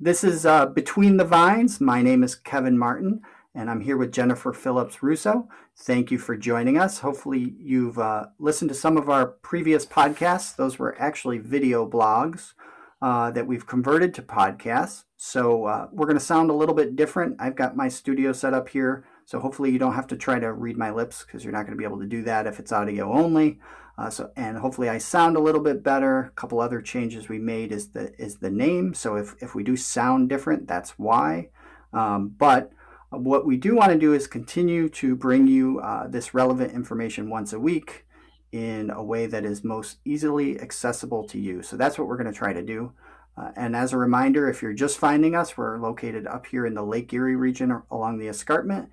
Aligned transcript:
This 0.00 0.24
is 0.24 0.44
uh, 0.44 0.66
Between 0.66 1.18
the 1.18 1.24
Vines. 1.24 1.80
My 1.80 2.02
name 2.02 2.24
is 2.24 2.34
Kevin 2.34 2.76
Martin, 2.76 3.20
and 3.54 3.70
I'm 3.70 3.80
here 3.80 3.96
with 3.96 4.10
Jennifer 4.10 4.52
Phillips 4.52 5.04
Russo. 5.04 5.48
Thank 5.76 6.10
you 6.10 6.18
for 6.18 6.36
joining 6.36 6.76
us. 6.76 6.98
Hopefully, 6.98 7.54
you've 7.60 7.96
uh, 7.96 8.26
listened 8.40 8.70
to 8.70 8.74
some 8.74 8.96
of 8.96 9.08
our 9.08 9.24
previous 9.24 9.86
podcasts. 9.86 10.56
Those 10.56 10.80
were 10.80 11.00
actually 11.00 11.38
video 11.38 11.88
blogs 11.88 12.54
uh, 13.00 13.30
that 13.30 13.46
we've 13.46 13.68
converted 13.68 14.12
to 14.14 14.22
podcasts. 14.22 15.04
So 15.16 15.66
uh, 15.66 15.86
we're 15.92 16.06
going 16.06 16.18
to 16.18 16.24
sound 16.24 16.50
a 16.50 16.54
little 16.54 16.74
bit 16.74 16.96
different. 16.96 17.36
I've 17.38 17.54
got 17.54 17.76
my 17.76 17.88
studio 17.88 18.32
set 18.32 18.52
up 18.52 18.68
here, 18.68 19.06
so 19.24 19.38
hopefully 19.38 19.70
you 19.70 19.78
don't 19.78 19.94
have 19.94 20.08
to 20.08 20.16
try 20.16 20.40
to 20.40 20.52
read 20.52 20.76
my 20.76 20.90
lips 20.90 21.24
because 21.24 21.44
you're 21.44 21.52
not 21.52 21.66
going 21.66 21.78
to 21.78 21.80
be 21.80 21.84
able 21.84 22.00
to 22.00 22.06
do 22.06 22.24
that 22.24 22.48
if 22.48 22.58
it's 22.58 22.72
audio 22.72 23.12
only. 23.12 23.60
Uh, 23.96 24.10
so 24.10 24.30
and 24.36 24.58
hopefully 24.58 24.88
I 24.88 24.98
sound 24.98 25.36
a 25.36 25.40
little 25.40 25.60
bit 25.60 25.82
better. 25.82 26.24
A 26.24 26.30
couple 26.30 26.60
other 26.60 26.82
changes 26.82 27.28
we 27.28 27.38
made 27.38 27.70
is 27.70 27.90
the 27.90 28.12
is 28.20 28.38
the 28.38 28.50
name. 28.50 28.94
So 28.94 29.16
if 29.16 29.34
if 29.40 29.54
we 29.54 29.62
do 29.62 29.76
sound 29.76 30.28
different, 30.28 30.66
that's 30.66 30.98
why. 30.98 31.50
Um, 31.92 32.34
but 32.36 32.72
what 33.10 33.46
we 33.46 33.56
do 33.56 33.76
want 33.76 33.92
to 33.92 33.98
do 33.98 34.12
is 34.12 34.26
continue 34.26 34.88
to 34.88 35.14
bring 35.14 35.46
you 35.46 35.78
uh, 35.80 36.08
this 36.08 36.34
relevant 36.34 36.72
information 36.72 37.30
once 37.30 37.52
a 37.52 37.60
week 37.60 38.04
in 38.50 38.90
a 38.90 39.02
way 39.02 39.26
that 39.26 39.44
is 39.44 39.62
most 39.62 39.98
easily 40.04 40.60
accessible 40.60 41.24
to 41.28 41.38
you. 41.38 41.62
So 41.62 41.76
that's 41.76 41.98
what 41.98 42.08
we're 42.08 42.16
going 42.16 42.32
to 42.32 42.38
try 42.38 42.52
to 42.52 42.62
do. 42.62 42.92
Uh, 43.36 43.50
and 43.56 43.74
as 43.74 43.92
a 43.92 43.98
reminder, 43.98 44.48
if 44.48 44.62
you're 44.62 44.72
just 44.72 44.98
finding 44.98 45.34
us, 45.34 45.56
we're 45.56 45.78
located 45.78 46.26
up 46.26 46.46
here 46.46 46.66
in 46.66 46.74
the 46.74 46.82
Lake 46.82 47.12
Erie 47.12 47.34
region 47.36 47.82
along 47.90 48.18
the 48.18 48.28
escarpment 48.28 48.90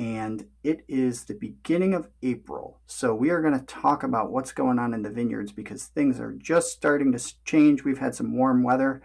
and 0.00 0.46
it 0.64 0.82
is 0.88 1.24
the 1.24 1.34
beginning 1.34 1.92
of 1.92 2.08
April. 2.22 2.80
So 2.86 3.14
we 3.14 3.28
are 3.28 3.42
going 3.42 3.58
to 3.58 3.66
talk 3.66 4.02
about 4.02 4.32
what's 4.32 4.50
going 4.50 4.78
on 4.78 4.94
in 4.94 5.02
the 5.02 5.10
vineyards 5.10 5.52
because 5.52 5.84
things 5.84 6.18
are 6.18 6.32
just 6.32 6.72
starting 6.72 7.12
to 7.12 7.34
change. 7.44 7.84
We've 7.84 7.98
had 7.98 8.14
some 8.14 8.34
warm 8.34 8.62
weather, 8.62 9.02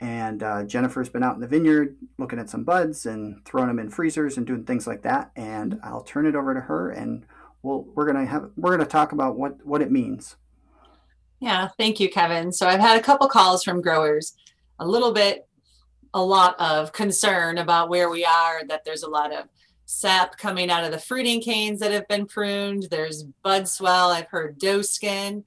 and 0.00 0.42
uh, 0.42 0.64
Jennifer's 0.64 1.10
been 1.10 1.22
out 1.22 1.34
in 1.34 1.42
the 1.42 1.46
vineyard 1.46 1.98
looking 2.16 2.38
at 2.38 2.48
some 2.48 2.64
buds 2.64 3.04
and 3.04 3.44
throwing 3.44 3.68
them 3.68 3.78
in 3.78 3.90
freezers 3.90 4.38
and 4.38 4.46
doing 4.46 4.64
things 4.64 4.86
like 4.86 5.02
that. 5.02 5.30
And 5.36 5.78
I'll 5.84 6.04
turn 6.04 6.24
it 6.24 6.34
over 6.34 6.54
to 6.54 6.60
her, 6.60 6.90
and 6.90 7.26
we'll 7.62 7.82
we're 7.94 8.06
gonna 8.06 8.24
have 8.24 8.48
we're 8.56 8.74
gonna 8.74 8.88
talk 8.88 9.12
about 9.12 9.36
what 9.36 9.64
what 9.66 9.82
it 9.82 9.92
means. 9.92 10.36
Yeah, 11.40 11.68
thank 11.76 12.00
you, 12.00 12.08
Kevin. 12.08 12.50
So 12.50 12.66
I've 12.66 12.80
had 12.80 12.98
a 12.98 13.02
couple 13.02 13.28
calls 13.28 13.62
from 13.62 13.82
growers, 13.82 14.32
a 14.78 14.88
little 14.88 15.12
bit, 15.12 15.46
a 16.14 16.24
lot 16.24 16.58
of 16.58 16.92
concern 16.92 17.58
about 17.58 17.90
where 17.90 18.08
we 18.08 18.24
are. 18.24 18.66
That 18.66 18.86
there's 18.86 19.02
a 19.02 19.10
lot 19.10 19.34
of 19.34 19.44
sap 19.90 20.38
coming 20.38 20.70
out 20.70 20.84
of 20.84 20.92
the 20.92 20.98
fruiting 20.98 21.40
canes 21.40 21.80
that 21.80 21.90
have 21.90 22.06
been 22.06 22.24
pruned. 22.24 22.84
There's 22.90 23.24
bud 23.42 23.68
swell. 23.68 24.10
I've 24.10 24.28
heard 24.28 24.56
doe 24.56 24.82
skin. 24.82 25.44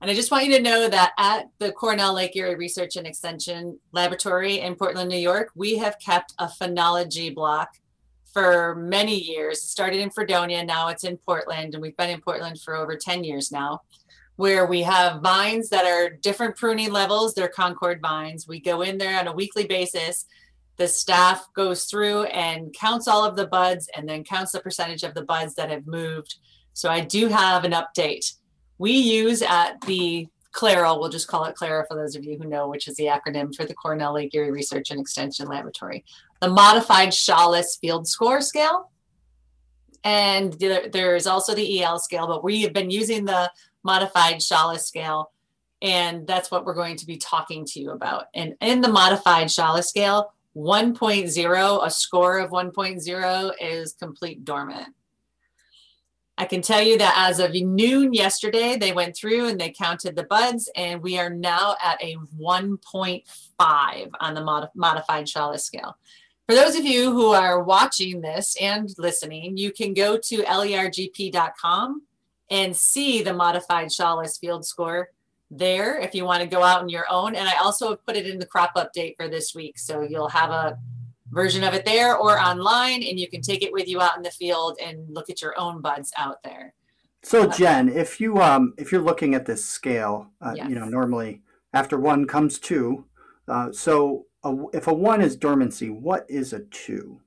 And 0.00 0.10
I 0.10 0.14
just 0.14 0.30
want 0.30 0.46
you 0.46 0.56
to 0.56 0.62
know 0.62 0.88
that 0.88 1.12
at 1.18 1.50
the 1.58 1.70
Cornell 1.70 2.14
Lake 2.14 2.34
Erie 2.34 2.56
Research 2.56 2.96
and 2.96 3.06
Extension 3.06 3.78
Laboratory 3.92 4.60
in 4.60 4.74
Portland, 4.74 5.10
New 5.10 5.18
York, 5.18 5.50
we 5.54 5.76
have 5.76 5.98
kept 5.98 6.32
a 6.38 6.46
phenology 6.46 7.32
block 7.34 7.78
for 8.32 8.74
many 8.74 9.16
years. 9.16 9.58
It 9.58 9.68
started 9.68 10.00
in 10.00 10.10
Fredonia, 10.10 10.64
now 10.64 10.88
it's 10.88 11.04
in 11.04 11.18
Portland, 11.18 11.74
and 11.74 11.82
we've 11.82 11.96
been 11.96 12.10
in 12.10 12.22
Portland 12.22 12.60
for 12.60 12.74
over 12.74 12.96
10 12.96 13.22
years 13.22 13.52
now, 13.52 13.82
where 14.36 14.66
we 14.66 14.82
have 14.82 15.20
vines 15.20 15.68
that 15.68 15.84
are 15.84 16.08
different 16.08 16.56
pruning 16.56 16.90
levels. 16.90 17.34
They're 17.34 17.48
Concord 17.48 18.00
vines. 18.00 18.48
We 18.48 18.60
go 18.60 18.80
in 18.80 18.96
there 18.96 19.20
on 19.20 19.28
a 19.28 19.32
weekly 19.32 19.66
basis 19.66 20.26
the 20.76 20.88
staff 20.88 21.48
goes 21.54 21.84
through 21.84 22.24
and 22.24 22.72
counts 22.72 23.06
all 23.06 23.24
of 23.24 23.36
the 23.36 23.46
buds 23.46 23.88
and 23.96 24.08
then 24.08 24.24
counts 24.24 24.52
the 24.52 24.60
percentage 24.60 25.02
of 25.02 25.14
the 25.14 25.22
buds 25.22 25.54
that 25.54 25.70
have 25.70 25.86
moved. 25.86 26.36
So 26.72 26.90
I 26.90 27.00
do 27.00 27.28
have 27.28 27.64
an 27.64 27.72
update. 27.72 28.34
We 28.78 28.92
use 28.92 29.40
at 29.42 29.80
the 29.82 30.26
CLEREL, 30.52 30.98
we'll 30.98 31.10
just 31.10 31.28
call 31.28 31.44
it 31.44 31.56
CLEREL 31.56 31.86
for 31.88 31.96
those 31.96 32.16
of 32.16 32.24
you 32.24 32.38
who 32.38 32.48
know, 32.48 32.68
which 32.68 32.88
is 32.88 32.96
the 32.96 33.06
acronym 33.06 33.54
for 33.54 33.64
the 33.64 33.74
Cornell 33.74 34.14
Lake 34.14 34.34
Erie 34.34 34.50
Research 34.50 34.90
and 34.90 35.00
Extension 35.00 35.48
Laboratory, 35.48 36.04
the 36.40 36.48
modified 36.48 37.10
Shaulis 37.10 37.78
Field 37.80 38.06
Score 38.08 38.40
Scale. 38.40 38.90
And 40.04 40.52
there 40.52 41.16
is 41.16 41.26
also 41.26 41.54
the 41.54 41.82
EL 41.82 41.98
scale, 41.98 42.26
but 42.26 42.44
we 42.44 42.62
have 42.62 42.72
been 42.72 42.90
using 42.90 43.24
the 43.24 43.50
modified 43.84 44.36
Shaulis 44.36 44.80
scale. 44.80 45.32
And 45.80 46.26
that's 46.26 46.50
what 46.50 46.64
we're 46.64 46.74
going 46.74 46.96
to 46.96 47.06
be 47.06 47.16
talking 47.16 47.64
to 47.66 47.80
you 47.80 47.90
about. 47.90 48.26
And 48.34 48.54
in 48.60 48.80
the 48.80 48.88
modified 48.88 49.48
Shaulis 49.48 49.84
scale, 49.84 50.32
1.0, 50.56 51.86
a 51.86 51.90
score 51.90 52.38
of 52.38 52.50
1.0 52.50 53.52
is 53.60 53.92
complete 53.94 54.44
dormant. 54.44 54.94
I 56.36 56.46
can 56.46 56.62
tell 56.62 56.82
you 56.82 56.98
that 56.98 57.14
as 57.16 57.38
of 57.38 57.52
noon 57.52 58.12
yesterday, 58.12 58.76
they 58.76 58.92
went 58.92 59.16
through 59.16 59.46
and 59.46 59.60
they 59.60 59.70
counted 59.70 60.16
the 60.16 60.24
buds, 60.24 60.68
and 60.74 61.00
we 61.00 61.16
are 61.18 61.30
now 61.30 61.76
at 61.82 62.02
a 62.02 62.16
1.5 62.40 64.10
on 64.20 64.34
the 64.34 64.40
mod- 64.40 64.70
modified 64.74 65.26
Shaulis 65.26 65.60
scale. 65.60 65.96
For 66.46 66.54
those 66.54 66.76
of 66.76 66.84
you 66.84 67.12
who 67.12 67.28
are 67.28 67.62
watching 67.62 68.20
this 68.20 68.56
and 68.60 68.92
listening, 68.98 69.56
you 69.56 69.72
can 69.72 69.94
go 69.94 70.18
to 70.18 70.42
lergp.com 70.42 72.02
and 72.50 72.76
see 72.76 73.22
the 73.22 73.32
modified 73.32 73.88
Shaulis 73.88 74.38
field 74.38 74.66
score 74.66 75.10
there 75.56 75.98
if 76.00 76.14
you 76.14 76.24
want 76.24 76.42
to 76.42 76.48
go 76.48 76.62
out 76.62 76.82
on 76.82 76.88
your 76.88 77.06
own. 77.10 77.34
And 77.34 77.48
I 77.48 77.54
also 77.56 77.90
have 77.90 78.04
put 78.06 78.16
it 78.16 78.26
in 78.26 78.38
the 78.38 78.46
crop 78.46 78.74
update 78.76 79.16
for 79.16 79.28
this 79.28 79.54
week. 79.54 79.78
So 79.78 80.02
you'll 80.02 80.28
have 80.28 80.50
a 80.50 80.78
version 81.30 81.64
of 81.64 81.74
it 81.74 81.84
there 81.84 82.16
or 82.16 82.38
online, 82.38 83.02
and 83.02 83.18
you 83.18 83.28
can 83.28 83.42
take 83.42 83.62
it 83.62 83.72
with 83.72 83.88
you 83.88 84.00
out 84.00 84.16
in 84.16 84.22
the 84.22 84.30
field 84.30 84.78
and 84.82 85.12
look 85.12 85.28
at 85.30 85.42
your 85.42 85.58
own 85.58 85.80
buds 85.80 86.12
out 86.16 86.42
there. 86.42 86.74
So 87.22 87.46
Jen, 87.46 87.88
if 87.88 88.20
you 88.20 88.40
um 88.40 88.74
if 88.76 88.92
you're 88.92 89.00
looking 89.00 89.34
at 89.34 89.46
this 89.46 89.64
scale, 89.64 90.30
uh, 90.42 90.52
yes. 90.54 90.68
you 90.68 90.74
know 90.74 90.84
normally 90.84 91.42
after 91.72 91.98
one 91.98 92.26
comes 92.26 92.58
two. 92.58 93.06
Uh, 93.48 93.72
so 93.72 94.26
a, 94.44 94.54
if 94.72 94.86
a 94.86 94.94
one 94.94 95.20
is 95.20 95.36
dormancy, 95.36 95.90
what 95.90 96.24
is 96.28 96.52
a 96.52 96.60
two? 96.64 97.20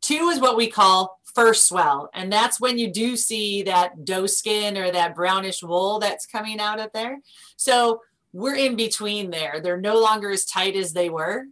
Two 0.00 0.28
is 0.28 0.40
what 0.40 0.56
we 0.56 0.68
call 0.68 1.19
first 1.34 1.66
swell. 1.66 2.10
And 2.14 2.32
that's 2.32 2.60
when 2.60 2.78
you 2.78 2.92
do 2.92 3.16
see 3.16 3.62
that 3.64 4.04
doe 4.04 4.26
skin 4.26 4.76
or 4.76 4.90
that 4.90 5.14
brownish 5.14 5.62
wool 5.62 5.98
that's 5.98 6.26
coming 6.26 6.60
out 6.60 6.80
of 6.80 6.90
there. 6.92 7.18
So 7.56 8.00
we're 8.32 8.56
in 8.56 8.76
between 8.76 9.30
there. 9.30 9.60
They're 9.60 9.80
no 9.80 9.98
longer 9.98 10.30
as 10.30 10.44
tight 10.44 10.76
as 10.76 10.92
they 10.92 11.10
were, 11.10 11.44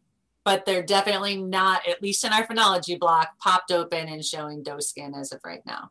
but 0.44 0.64
they're 0.64 0.82
definitely 0.82 1.36
not, 1.36 1.86
at 1.88 2.02
least 2.02 2.24
in 2.24 2.32
our 2.32 2.46
phenology 2.46 2.98
block, 2.98 3.30
popped 3.38 3.72
open 3.72 4.08
and 4.08 4.24
showing 4.24 4.62
doe 4.62 4.80
skin 4.80 5.14
as 5.14 5.32
of 5.32 5.40
right 5.44 5.62
now. 5.66 5.90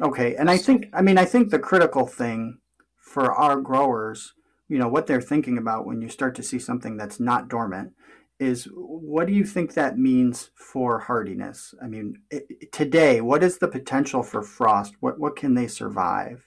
Okay. 0.00 0.36
And 0.36 0.50
I 0.50 0.58
think, 0.58 0.86
I 0.92 1.02
mean, 1.02 1.18
I 1.18 1.24
think 1.24 1.50
the 1.50 1.58
critical 1.58 2.06
thing 2.06 2.58
for 2.96 3.32
our 3.32 3.60
growers, 3.60 4.34
you 4.68 4.78
know, 4.78 4.88
what 4.88 5.06
they're 5.06 5.20
thinking 5.20 5.58
about 5.58 5.86
when 5.86 6.00
you 6.00 6.08
start 6.08 6.34
to 6.36 6.42
see 6.42 6.58
something 6.58 6.96
that's 6.96 7.18
not 7.18 7.48
dormant 7.48 7.94
is 8.38 8.68
what 8.72 9.26
do 9.26 9.32
you 9.32 9.44
think 9.44 9.74
that 9.74 9.98
means 9.98 10.50
for 10.54 10.98
hardiness? 10.98 11.74
I 11.82 11.86
mean, 11.86 12.20
it, 12.30 12.72
today, 12.72 13.20
what 13.20 13.42
is 13.42 13.58
the 13.58 13.68
potential 13.68 14.22
for 14.22 14.42
frost? 14.42 14.94
What 15.00 15.18
what 15.18 15.36
can 15.36 15.54
they 15.54 15.66
survive? 15.66 16.46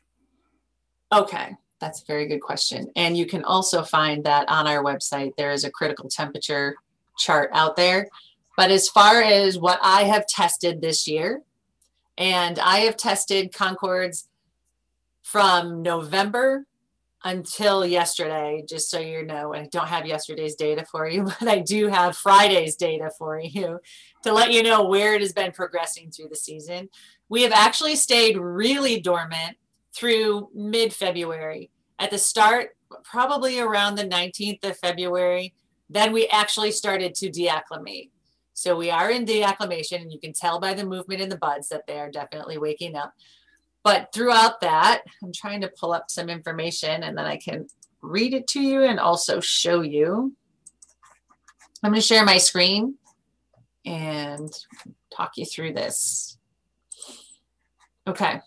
Okay, 1.13 1.55
that's 1.79 2.01
a 2.01 2.05
very 2.05 2.27
good 2.27 2.39
question. 2.39 2.89
And 2.95 3.17
you 3.17 3.25
can 3.25 3.43
also 3.43 3.83
find 3.83 4.23
that 4.23 4.47
on 4.49 4.67
our 4.67 4.83
website. 4.83 5.33
There 5.37 5.51
is 5.51 5.65
a 5.65 5.71
critical 5.71 6.09
temperature 6.09 6.75
chart 7.17 7.49
out 7.53 7.75
there. 7.75 8.07
But 8.55 8.71
as 8.71 8.87
far 8.87 9.21
as 9.21 9.57
what 9.57 9.79
I 9.81 10.03
have 10.03 10.27
tested 10.27 10.81
this 10.81 11.07
year, 11.07 11.41
and 12.17 12.59
I 12.59 12.79
have 12.79 12.97
tested 12.97 13.53
Concords 13.53 14.27
from 15.23 15.81
November 15.81 16.65
until 17.23 17.85
yesterday, 17.85 18.63
just 18.67 18.89
so 18.89 18.99
you 18.99 19.25
know, 19.25 19.53
I 19.53 19.67
don't 19.71 19.87
have 19.87 20.05
yesterday's 20.05 20.55
data 20.55 20.85
for 20.85 21.07
you, 21.07 21.23
but 21.39 21.47
I 21.47 21.59
do 21.59 21.87
have 21.87 22.17
Friday's 22.17 22.75
data 22.75 23.11
for 23.17 23.39
you 23.39 23.79
to 24.23 24.33
let 24.33 24.51
you 24.51 24.63
know 24.63 24.87
where 24.87 25.13
it 25.13 25.21
has 25.21 25.33
been 25.33 25.51
progressing 25.51 26.11
through 26.11 26.29
the 26.29 26.35
season. 26.35 26.89
We 27.29 27.43
have 27.43 27.51
actually 27.53 27.95
stayed 27.95 28.37
really 28.37 28.99
dormant 28.99 29.57
through 29.95 30.49
mid 30.53 30.93
February. 30.93 31.71
At 31.99 32.09
the 32.09 32.17
start, 32.17 32.71
probably 33.03 33.59
around 33.59 33.95
the 33.95 34.07
19th 34.07 34.63
of 34.65 34.77
February, 34.77 35.53
then 35.89 36.11
we 36.13 36.27
actually 36.27 36.71
started 36.71 37.13
to 37.15 37.29
deacclimate. 37.29 38.09
So 38.53 38.75
we 38.75 38.89
are 38.89 39.09
in 39.09 39.25
deacclimation, 39.25 40.01
and 40.01 40.11
you 40.11 40.19
can 40.19 40.33
tell 40.33 40.59
by 40.59 40.73
the 40.73 40.85
movement 40.85 41.21
in 41.21 41.29
the 41.29 41.37
buds 41.37 41.69
that 41.69 41.87
they 41.87 41.99
are 41.99 42.11
definitely 42.11 42.57
waking 42.57 42.95
up. 42.95 43.13
But 43.83 44.11
throughout 44.13 44.61
that, 44.61 45.03
I'm 45.23 45.33
trying 45.33 45.61
to 45.61 45.67
pull 45.67 45.91
up 45.91 46.11
some 46.11 46.29
information 46.29 47.03
and 47.03 47.17
then 47.17 47.25
I 47.25 47.37
can 47.37 47.67
read 48.01 48.33
it 48.33 48.47
to 48.47 48.61
you 48.61 48.83
and 48.83 48.99
also 48.99 49.39
show 49.39 49.81
you. 49.81 50.35
I'm 51.83 51.91
going 51.91 52.01
to 52.01 52.05
share 52.05 52.23
my 52.23 52.37
screen 52.37 52.95
and 53.85 54.51
talk 55.15 55.37
you 55.37 55.45
through 55.45 55.73
this. 55.73 56.37
Okay. 58.07 58.39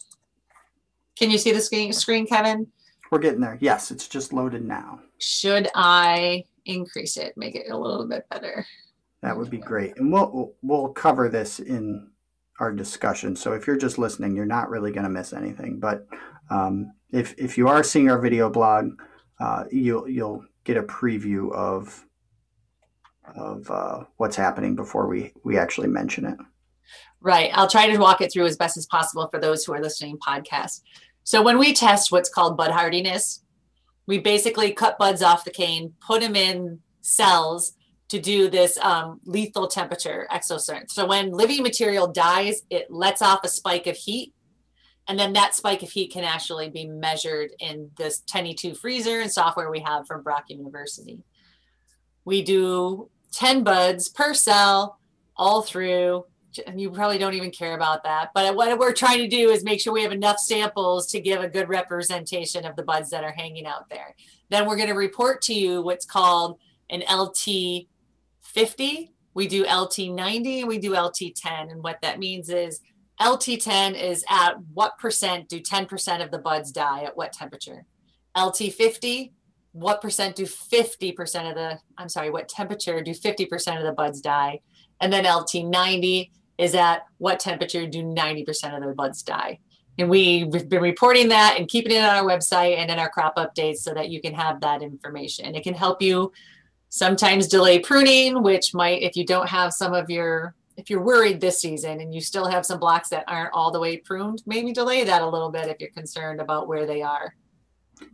Can 1.16 1.30
you 1.30 1.38
see 1.38 1.52
the 1.52 1.60
screen, 1.60 1.92
screen, 1.92 2.26
Kevin? 2.26 2.68
We're 3.10 3.18
getting 3.18 3.40
there. 3.40 3.58
Yes, 3.60 3.90
it's 3.90 4.08
just 4.08 4.32
loaded 4.32 4.64
now. 4.64 5.00
Should 5.18 5.68
I 5.74 6.44
increase 6.64 7.16
it, 7.16 7.36
make 7.36 7.54
it 7.54 7.70
a 7.70 7.76
little 7.76 8.06
bit 8.06 8.28
better? 8.28 8.66
That 9.22 9.36
would 9.36 9.50
be 9.50 9.58
great. 9.58 9.96
And 9.96 10.12
we'll 10.12 10.52
we'll 10.62 10.88
cover 10.88 11.28
this 11.28 11.58
in 11.58 12.10
our 12.60 12.72
discussion. 12.72 13.36
So 13.36 13.52
if 13.52 13.66
you're 13.66 13.76
just 13.76 13.98
listening, 13.98 14.36
you're 14.36 14.46
not 14.46 14.70
really 14.70 14.92
going 14.92 15.04
to 15.04 15.10
miss 15.10 15.32
anything. 15.32 15.80
But 15.80 16.06
um, 16.50 16.92
if 17.10 17.34
if 17.38 17.58
you 17.58 17.68
are 17.68 17.82
seeing 17.82 18.10
our 18.10 18.18
video 18.18 18.50
blog, 18.50 18.90
uh, 19.40 19.64
you'll 19.70 20.08
you'll 20.08 20.44
get 20.64 20.76
a 20.76 20.82
preview 20.82 21.52
of 21.52 22.04
of 23.36 23.70
uh, 23.70 24.04
what's 24.16 24.36
happening 24.36 24.76
before 24.76 25.08
we 25.08 25.32
we 25.44 25.58
actually 25.58 25.88
mention 25.88 26.26
it. 26.26 26.36
Right. 27.20 27.50
I'll 27.54 27.68
try 27.68 27.88
to 27.88 27.96
walk 27.98 28.20
it 28.20 28.32
through 28.32 28.46
as 28.46 28.56
best 28.56 28.76
as 28.76 28.86
possible 28.86 29.28
for 29.28 29.40
those 29.40 29.64
who 29.64 29.72
are 29.72 29.80
listening 29.80 30.18
podcast. 30.18 30.82
So 31.22 31.40
when 31.40 31.58
we 31.58 31.72
test 31.72 32.12
what's 32.12 32.28
called 32.28 32.58
bud 32.58 32.70
hardiness, 32.70 33.42
we 34.06 34.18
basically 34.18 34.72
cut 34.72 34.98
buds 34.98 35.22
off 35.22 35.46
the 35.46 35.50
cane, 35.50 35.94
put 36.06 36.20
them 36.20 36.36
in 36.36 36.80
cells 37.00 37.72
to 38.08 38.20
do 38.20 38.48
this 38.50 38.78
um, 38.78 39.20
lethal 39.24 39.66
temperature 39.66 40.26
exotherm. 40.30 40.90
So 40.90 41.06
when 41.06 41.30
living 41.30 41.62
material 41.62 42.06
dies, 42.06 42.62
it 42.70 42.90
lets 42.90 43.22
off 43.22 43.40
a 43.44 43.48
spike 43.48 43.86
of 43.86 43.96
heat. 43.96 44.34
And 45.08 45.18
then 45.18 45.34
that 45.34 45.54
spike 45.54 45.82
of 45.82 45.90
heat 45.90 46.12
can 46.12 46.24
actually 46.24 46.70
be 46.70 46.86
measured 46.86 47.50
in 47.58 47.90
this 47.96 48.22
10E2 48.30 48.76
freezer 48.76 49.20
and 49.20 49.30
software 49.30 49.70
we 49.70 49.80
have 49.80 50.06
from 50.06 50.22
Brock 50.22 50.44
University. 50.48 51.22
We 52.24 52.42
do 52.42 53.10
10 53.32 53.64
buds 53.64 54.08
per 54.08 54.32
cell 54.32 54.98
all 55.36 55.62
through. 55.62 56.24
And 56.66 56.80
you 56.80 56.90
probably 56.90 57.18
don't 57.18 57.34
even 57.34 57.50
care 57.50 57.74
about 57.74 58.04
that. 58.04 58.30
But 58.32 58.54
what 58.54 58.78
we're 58.78 58.92
trying 58.92 59.18
to 59.18 59.28
do 59.28 59.50
is 59.50 59.64
make 59.64 59.80
sure 59.80 59.92
we 59.92 60.04
have 60.04 60.12
enough 60.12 60.38
samples 60.38 61.08
to 61.08 61.20
give 61.20 61.42
a 61.42 61.48
good 61.48 61.68
representation 61.68 62.64
of 62.64 62.76
the 62.76 62.84
buds 62.84 63.10
that 63.10 63.24
are 63.24 63.32
hanging 63.32 63.66
out 63.66 63.90
there. 63.90 64.14
Then 64.50 64.66
we're 64.66 64.76
going 64.76 64.88
to 64.88 64.94
report 64.94 65.42
to 65.42 65.54
you 65.54 65.82
what's 65.82 66.06
called 66.06 66.60
an 66.90 67.02
LT 67.12 67.88
50, 68.44 69.12
we 69.34 69.48
do 69.48 69.64
LT90, 69.64 70.60
and 70.60 70.68
we 70.68 70.78
do 70.78 70.92
LT10. 70.92 71.70
And 71.70 71.82
what 71.82 71.98
that 72.02 72.18
means 72.18 72.48
is 72.48 72.80
LT10 73.20 74.00
is 74.00 74.24
at 74.28 74.54
what 74.72 74.98
percent 74.98 75.48
do 75.48 75.60
10% 75.60 76.22
of 76.22 76.30
the 76.30 76.38
buds 76.38 76.72
die 76.72 77.02
at 77.02 77.16
what 77.16 77.32
temperature? 77.32 77.84
LT50, 78.36 79.32
what 79.72 80.00
percent 80.00 80.36
do 80.36 80.44
50% 80.44 81.48
of 81.48 81.54
the, 81.54 81.78
I'm 81.98 82.08
sorry, 82.08 82.30
what 82.30 82.48
temperature 82.48 83.02
do 83.02 83.12
50% 83.12 83.76
of 83.76 83.84
the 83.84 83.92
buds 83.92 84.20
die? 84.20 84.60
And 85.00 85.12
then 85.12 85.24
LT90 85.24 86.30
is 86.58 86.74
at 86.74 87.06
what 87.18 87.40
temperature 87.40 87.86
do 87.86 88.02
90% 88.02 88.76
of 88.76 88.84
the 88.84 88.94
buds 88.94 89.22
die? 89.22 89.58
And 89.98 90.08
we've 90.08 90.68
been 90.68 90.82
reporting 90.82 91.28
that 91.28 91.56
and 91.58 91.68
keeping 91.68 91.92
it 91.92 92.02
on 92.02 92.16
our 92.16 92.24
website 92.24 92.76
and 92.76 92.90
in 92.90 92.98
our 92.98 93.08
crop 93.08 93.36
updates 93.36 93.78
so 93.78 93.94
that 93.94 94.10
you 94.10 94.20
can 94.20 94.34
have 94.34 94.60
that 94.60 94.82
information. 94.82 95.54
It 95.54 95.62
can 95.62 95.74
help 95.74 96.02
you 96.02 96.32
sometimes 96.94 97.48
delay 97.48 97.80
pruning, 97.80 98.40
which 98.40 98.72
might, 98.72 99.02
if 99.02 99.16
you 99.16 99.26
don't 99.26 99.48
have 99.48 99.72
some 99.72 99.92
of 99.92 100.08
your, 100.08 100.54
if 100.76 100.88
you're 100.88 101.02
worried 101.02 101.40
this 101.40 101.60
season 101.60 102.00
and 102.00 102.14
you 102.14 102.20
still 102.20 102.46
have 102.46 102.64
some 102.64 102.78
blocks 102.78 103.08
that 103.08 103.24
aren't 103.26 103.52
all 103.52 103.72
the 103.72 103.80
way 103.80 103.96
pruned, 103.96 104.44
maybe 104.46 104.72
delay 104.72 105.02
that 105.02 105.20
a 105.20 105.28
little 105.28 105.50
bit 105.50 105.66
if 105.66 105.80
you're 105.80 105.90
concerned 105.90 106.40
about 106.40 106.68
where 106.68 106.86
they 106.86 107.02
are. 107.02 107.34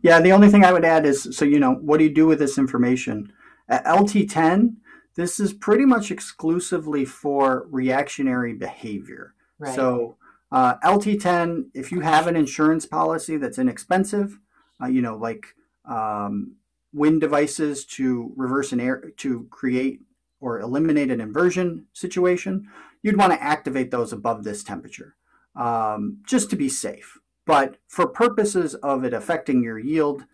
Yeah, 0.01 0.19
the 0.19 0.31
only 0.31 0.49
thing 0.49 0.65
I 0.65 0.73
would 0.73 0.83
add 0.83 1.05
is 1.05 1.27
so 1.37 1.45
you 1.45 1.59
know, 1.59 1.73
what 1.73 1.99
do 1.99 2.05
you 2.05 2.09
do 2.09 2.25
with 2.25 2.39
this 2.39 2.57
information? 2.57 3.31
At 3.69 3.85
LT10, 3.85 4.77
this 5.15 5.39
is 5.39 5.53
pretty 5.53 5.85
much 5.85 6.09
exclusively 6.09 7.05
for 7.05 7.67
reactionary 7.69 8.55
behavior. 8.55 9.35
Right. 9.59 9.75
So 9.75 10.17
uh, 10.51 10.77
LT10, 10.83 11.65
if 11.75 11.91
you 11.91 11.99
have 11.99 12.25
an 12.25 12.35
insurance 12.35 12.87
policy 12.87 13.37
that's 13.37 13.59
inexpensive, 13.59 14.39
uh, 14.81 14.87
you 14.87 15.03
know, 15.03 15.17
like 15.17 15.45
um, 15.85 16.55
wind 16.93 17.21
devices 17.21 17.85
to 17.85 18.33
reverse 18.35 18.71
an 18.71 18.79
air 18.79 19.11
to 19.17 19.47
create 19.49 20.01
or 20.39 20.59
eliminate 20.59 21.11
an 21.11 21.21
inversion 21.21 21.85
situation, 21.93 22.67
you'd 23.03 23.17
want 23.17 23.31
to 23.31 23.41
activate 23.41 23.91
those 23.91 24.11
above 24.11 24.43
this 24.43 24.63
temperature 24.63 25.15
um, 25.55 26.17
just 26.25 26.49
to 26.49 26.55
be 26.55 26.69
safe. 26.69 27.19
But 27.45 27.77
for 27.87 28.07
purposes 28.07 28.75
of 28.75 29.03
it 29.03 29.13
affecting 29.13 29.63
your 29.63 29.79
yield, 29.79 30.25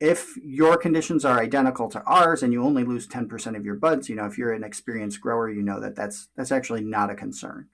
if 0.00 0.36
your 0.36 0.76
conditions 0.76 1.24
are 1.24 1.40
identical 1.40 1.88
to 1.88 2.02
ours 2.02 2.42
and 2.42 2.52
you 2.52 2.62
only 2.62 2.84
lose 2.84 3.08
10% 3.08 3.56
of 3.56 3.64
your 3.64 3.76
buds, 3.76 4.08
you 4.08 4.14
know, 4.14 4.26
if 4.26 4.36
you're 4.36 4.52
an 4.52 4.64
experienced 4.64 5.20
grower, 5.20 5.50
you 5.50 5.62
know 5.62 5.80
that 5.80 5.96
that's 5.96 6.28
that's 6.36 6.52
actually 6.52 6.82
not 6.82 7.10
a 7.10 7.14
concern. 7.14 7.68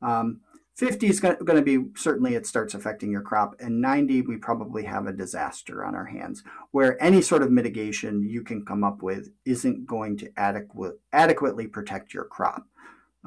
Um, 0.00 0.40
50 0.74 1.06
is 1.06 1.20
going 1.20 1.36
to 1.38 1.62
be 1.62 1.84
certainly 1.94 2.34
it 2.34 2.46
starts 2.46 2.74
affecting 2.74 3.10
your 3.10 3.20
crop 3.20 3.54
and 3.60 3.80
90 3.80 4.22
we 4.22 4.36
probably 4.36 4.82
have 4.84 5.06
a 5.06 5.12
disaster 5.12 5.84
on 5.84 5.94
our 5.94 6.04
hands 6.04 6.42
where 6.72 7.00
any 7.02 7.22
sort 7.22 7.42
of 7.42 7.52
mitigation 7.52 8.24
you 8.24 8.42
can 8.42 8.64
come 8.64 8.82
up 8.82 9.00
with 9.02 9.30
isn't 9.44 9.86
going 9.86 10.16
to 10.16 10.32
adequate, 10.36 11.00
adequately 11.12 11.68
protect 11.68 12.12
your 12.12 12.24
crop. 12.24 12.66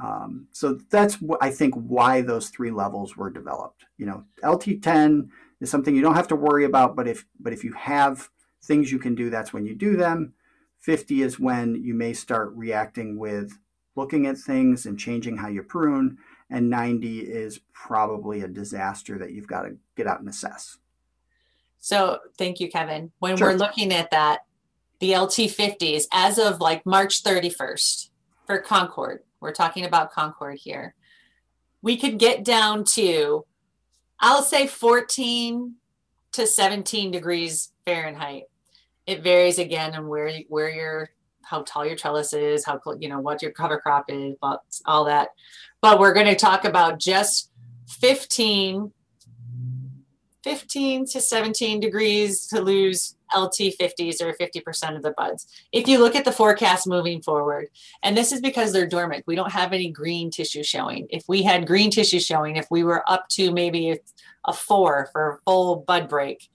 Um, 0.01 0.47
so 0.51 0.77
that's 0.91 1.17
i 1.41 1.49
think 1.49 1.73
why 1.73 2.21
those 2.21 2.49
three 2.49 2.69
levels 2.69 3.15
were 3.15 3.31
developed. 3.31 3.85
You 3.97 4.07
know 4.07 4.25
lt10 4.43 5.29
is 5.61 5.71
something 5.71 5.95
you 5.95 6.01
don't 6.01 6.15
have 6.15 6.27
to 6.27 6.35
worry 6.35 6.65
about 6.65 6.95
but 6.95 7.07
if 7.07 7.25
but 7.39 7.53
if 7.53 7.63
you 7.63 7.73
have 7.73 8.29
things 8.63 8.91
you 8.91 8.99
can 8.99 9.15
do 9.15 9.29
that's 9.29 9.53
when 9.53 9.65
you 9.65 9.73
do 9.73 9.95
them. 9.95 10.33
50 10.79 11.23
is 11.23 11.39
when 11.39 11.75
you 11.75 11.93
may 11.93 12.13
start 12.13 12.51
reacting 12.55 13.17
with 13.17 13.57
looking 13.95 14.27
at 14.27 14.37
things 14.37 14.85
and 14.85 14.99
changing 14.99 15.37
how 15.37 15.47
you 15.47 15.63
prune 15.63 16.17
and 16.49 16.69
90 16.69 17.19
is 17.19 17.59
probably 17.73 18.41
a 18.41 18.47
disaster 18.47 19.17
that 19.17 19.31
you've 19.31 19.47
got 19.47 19.63
to 19.63 19.77
get 19.95 20.07
out 20.07 20.19
and 20.19 20.29
assess. 20.29 20.77
So 21.79 22.19
thank 22.37 22.59
you, 22.59 22.69
Kevin. 22.69 23.11
When 23.19 23.37
sure. 23.37 23.49
we're 23.49 23.57
looking 23.57 23.93
at 23.93 24.11
that, 24.11 24.45
the 24.99 25.11
LT50s 25.11 26.05
as 26.11 26.39
of 26.39 26.59
like 26.59 26.85
March 26.85 27.23
31st 27.23 28.09
for 28.45 28.59
Concord, 28.59 29.23
we're 29.39 29.53
talking 29.53 29.85
about 29.85 30.11
Concord 30.11 30.57
here. 30.57 30.95
We 31.81 31.97
could 31.97 32.17
get 32.17 32.43
down 32.43 32.83
to, 32.95 33.45
I'll 34.19 34.41
say 34.41 34.67
14 34.67 35.75
to 36.33 36.47
17 36.47 37.11
degrees 37.11 37.71
Fahrenheit. 37.85 38.43
It 39.05 39.23
varies 39.23 39.59
again 39.59 39.95
on 39.95 40.07
where 40.07 40.31
where 40.49 40.69
your 40.69 41.09
how 41.43 41.63
tall 41.63 41.85
your 41.85 41.95
trellis 41.95 42.33
is, 42.33 42.65
how 42.65 42.81
you 42.99 43.07
know 43.07 43.21
what 43.21 43.41
your 43.41 43.51
cover 43.51 43.79
crop 43.79 44.05
is, 44.09 44.35
all 44.85 45.05
that 45.05 45.29
but 45.81 45.99
we're 45.99 46.13
going 46.13 46.27
to 46.27 46.35
talk 46.35 46.65
about 46.65 46.99
just 46.99 47.51
15 47.87 48.91
15 50.47 51.05
to 51.05 51.19
17 51.19 51.81
degrees 51.81 52.47
to 52.47 52.61
lose 52.61 53.17
LT50s 53.35 54.21
or 54.21 54.33
50% 54.33 54.95
of 54.95 55.03
the 55.03 55.11
buds. 55.17 55.45
If 55.73 55.89
you 55.89 55.99
look 55.99 56.15
at 56.15 56.23
the 56.23 56.31
forecast 56.31 56.87
moving 56.87 57.21
forward, 57.21 57.67
and 58.01 58.15
this 58.15 58.31
is 58.31 58.39
because 58.39 58.71
they're 58.71 58.87
dormant, 58.87 59.25
we 59.27 59.35
don't 59.35 59.51
have 59.51 59.73
any 59.73 59.91
green 59.91 60.31
tissue 60.31 60.63
showing. 60.63 61.07
If 61.09 61.25
we 61.27 61.43
had 61.43 61.67
green 61.67 61.91
tissue 61.91 62.21
showing, 62.21 62.55
if 62.55 62.67
we 62.71 62.85
were 62.85 63.03
up 63.11 63.27
to 63.31 63.51
maybe 63.51 63.91
a, 63.91 63.97
a 64.45 64.53
four 64.53 65.09
for 65.11 65.31
a 65.31 65.37
full 65.43 65.77
bud 65.85 66.07
break, 66.07 66.47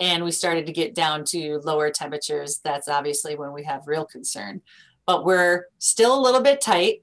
and 0.00 0.24
we 0.24 0.30
started 0.30 0.64
to 0.64 0.72
get 0.72 0.94
down 0.94 1.24
to 1.24 1.58
lower 1.58 1.90
temperatures, 1.90 2.60
that's 2.64 2.88
obviously 2.88 3.36
when 3.36 3.52
we 3.52 3.64
have 3.64 3.86
real 3.86 4.06
concern. 4.06 4.62
But 5.06 5.26
we're 5.26 5.66
still 5.78 6.18
a 6.18 6.22
little 6.22 6.40
bit 6.40 6.62
tight 6.62 7.02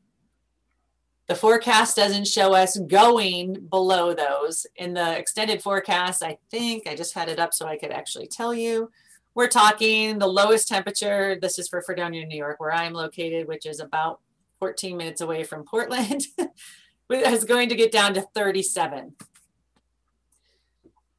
the 1.27 1.35
forecast 1.35 1.95
doesn't 1.95 2.27
show 2.27 2.53
us 2.53 2.77
going 2.77 3.67
below 3.69 4.13
those. 4.13 4.65
In 4.77 4.93
the 4.93 5.17
extended 5.17 5.61
forecast, 5.61 6.23
I 6.23 6.37
think 6.49 6.87
I 6.87 6.95
just 6.95 7.13
had 7.13 7.27
it 7.27 7.39
up 7.39 7.53
so 7.53 7.67
I 7.67 7.77
could 7.77 7.91
actually 7.91 8.27
tell 8.27 8.53
you. 8.53 8.89
We're 9.35 9.47
talking 9.47 10.17
the 10.17 10.27
lowest 10.27 10.67
temperature. 10.67 11.37
This 11.39 11.59
is 11.59 11.67
for 11.67 11.81
Fredonia, 11.81 12.25
New 12.25 12.37
York, 12.37 12.59
where 12.59 12.73
I'm 12.73 12.93
located, 12.93 13.47
which 13.47 13.65
is 13.65 13.79
about 13.79 14.19
14 14.59 14.95
minutes 14.97 15.21
away 15.21 15.43
from 15.43 15.63
Portland. 15.63 16.23
is 17.09 17.43
going 17.43 17.69
to 17.69 17.75
get 17.75 17.91
down 17.91 18.13
to 18.13 18.21
37. 18.33 19.13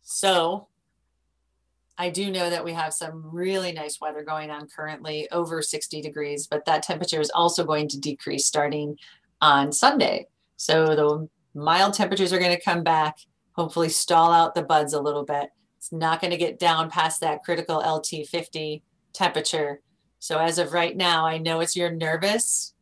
So 0.03 0.69
I 1.97 2.11
do 2.11 2.31
know 2.31 2.49
that 2.49 2.65
we 2.65 2.73
have 2.73 2.95
some 2.95 3.29
really 3.31 3.73
nice 3.73 4.01
weather 4.01 4.23
going 4.23 4.51
on 4.51 4.69
currently 4.69 5.29
over 5.33 5.61
60 5.63 6.01
degrees, 6.01 6.47
but 6.47 6.65
that 6.65 6.83
temperature 6.83 7.21
is 7.21 7.31
also 7.35 7.65
going 7.65 7.89
to 7.89 7.99
decrease 7.99 8.47
starting 8.47 8.97
on 9.41 9.73
Sunday. 9.73 10.27
So 10.57 10.87
the 10.95 11.29
mild 11.55 11.95
temperatures 11.95 12.33
are 12.33 12.39
going 12.39 12.57
to 12.57 12.63
come 12.63 12.83
back, 12.83 13.19
hopefully 13.53 13.89
stall 13.89 14.33
out 14.33 14.55
the 14.55 14.63
buds 14.63 14.93
a 14.93 15.01
little 15.01 15.25
bit. 15.25 15.51
It's 15.77 15.93
not 15.93 16.21
going 16.21 16.33
to 16.33 16.37
get 16.37 16.59
down 16.59 16.91
past 16.91 17.21
that 17.21 17.45
critical 17.45 17.81
LT50 17.81 18.83
temperature. 19.13 19.81
So 20.19 20.39
as 20.39 20.59
of 20.59 20.73
right 20.73 20.97
now, 20.97 21.27
I 21.27 21.39
know 21.39 21.61
it's 21.61 21.77
you're 21.77 21.93
nervous 21.93 22.75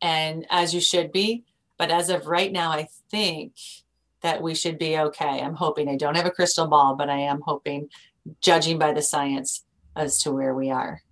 and 0.00 0.46
as 0.50 0.74
you 0.74 0.80
should 0.80 1.12
be, 1.12 1.44
but 1.78 1.90
as 1.90 2.10
of 2.10 2.26
right 2.26 2.52
now, 2.52 2.70
I 2.70 2.88
think 3.10 3.54
that 4.20 4.42
we 4.42 4.54
should 4.54 4.78
be 4.78 4.98
okay. 4.98 5.40
I'm 5.40 5.54
hoping 5.54 5.88
I 5.88 5.96
don't 5.96 6.16
have 6.16 6.26
a 6.26 6.30
crystal 6.30 6.66
ball, 6.66 6.96
but 6.96 7.08
I 7.08 7.18
am 7.18 7.40
hoping, 7.40 7.88
judging 8.40 8.78
by 8.78 8.92
the 8.92 9.02
science, 9.02 9.64
as 9.96 10.18
to 10.22 10.32
where 10.32 10.54
we 10.54 10.70
are. 10.70 11.02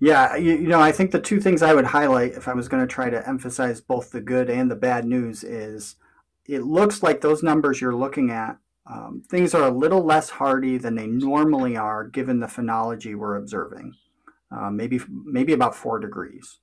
Yeah, 0.00 0.34
you, 0.36 0.54
you, 0.54 0.68
know, 0.68 0.80
I 0.80 0.92
think 0.92 1.10
the 1.10 1.20
two 1.20 1.40
things 1.40 1.62
I 1.62 1.74
would 1.74 1.84
highlight 1.84 2.32
if 2.32 2.48
I 2.48 2.54
was 2.54 2.68
going 2.68 2.82
to 2.82 2.92
try 2.92 3.10
to 3.10 3.28
emphasize 3.28 3.82
both 3.82 4.10
the 4.10 4.22
good 4.22 4.48
and 4.48 4.70
the 4.70 4.76
bad 4.76 5.04
news 5.04 5.44
is 5.44 5.96
it 6.46 6.62
looks 6.62 7.02
like 7.02 7.20
those 7.20 7.42
numbers 7.42 7.82
you're 7.82 7.94
looking 7.94 8.30
at, 8.30 8.56
um, 8.86 9.22
things 9.28 9.54
are 9.54 9.68
a 9.68 9.70
little 9.70 10.02
less 10.02 10.30
hardy 10.30 10.78
than 10.78 10.94
they 10.94 11.06
normally 11.06 11.76
are 11.76 12.08
given 12.08 12.40
the 12.40 12.46
phenology 12.46 13.14
we're 13.14 13.36
observing, 13.36 13.94
uh, 14.50 14.70
maybe 14.70 15.00
maybe 15.08 15.52
about 15.52 15.76
four 15.76 16.00
degrees. 16.00 16.58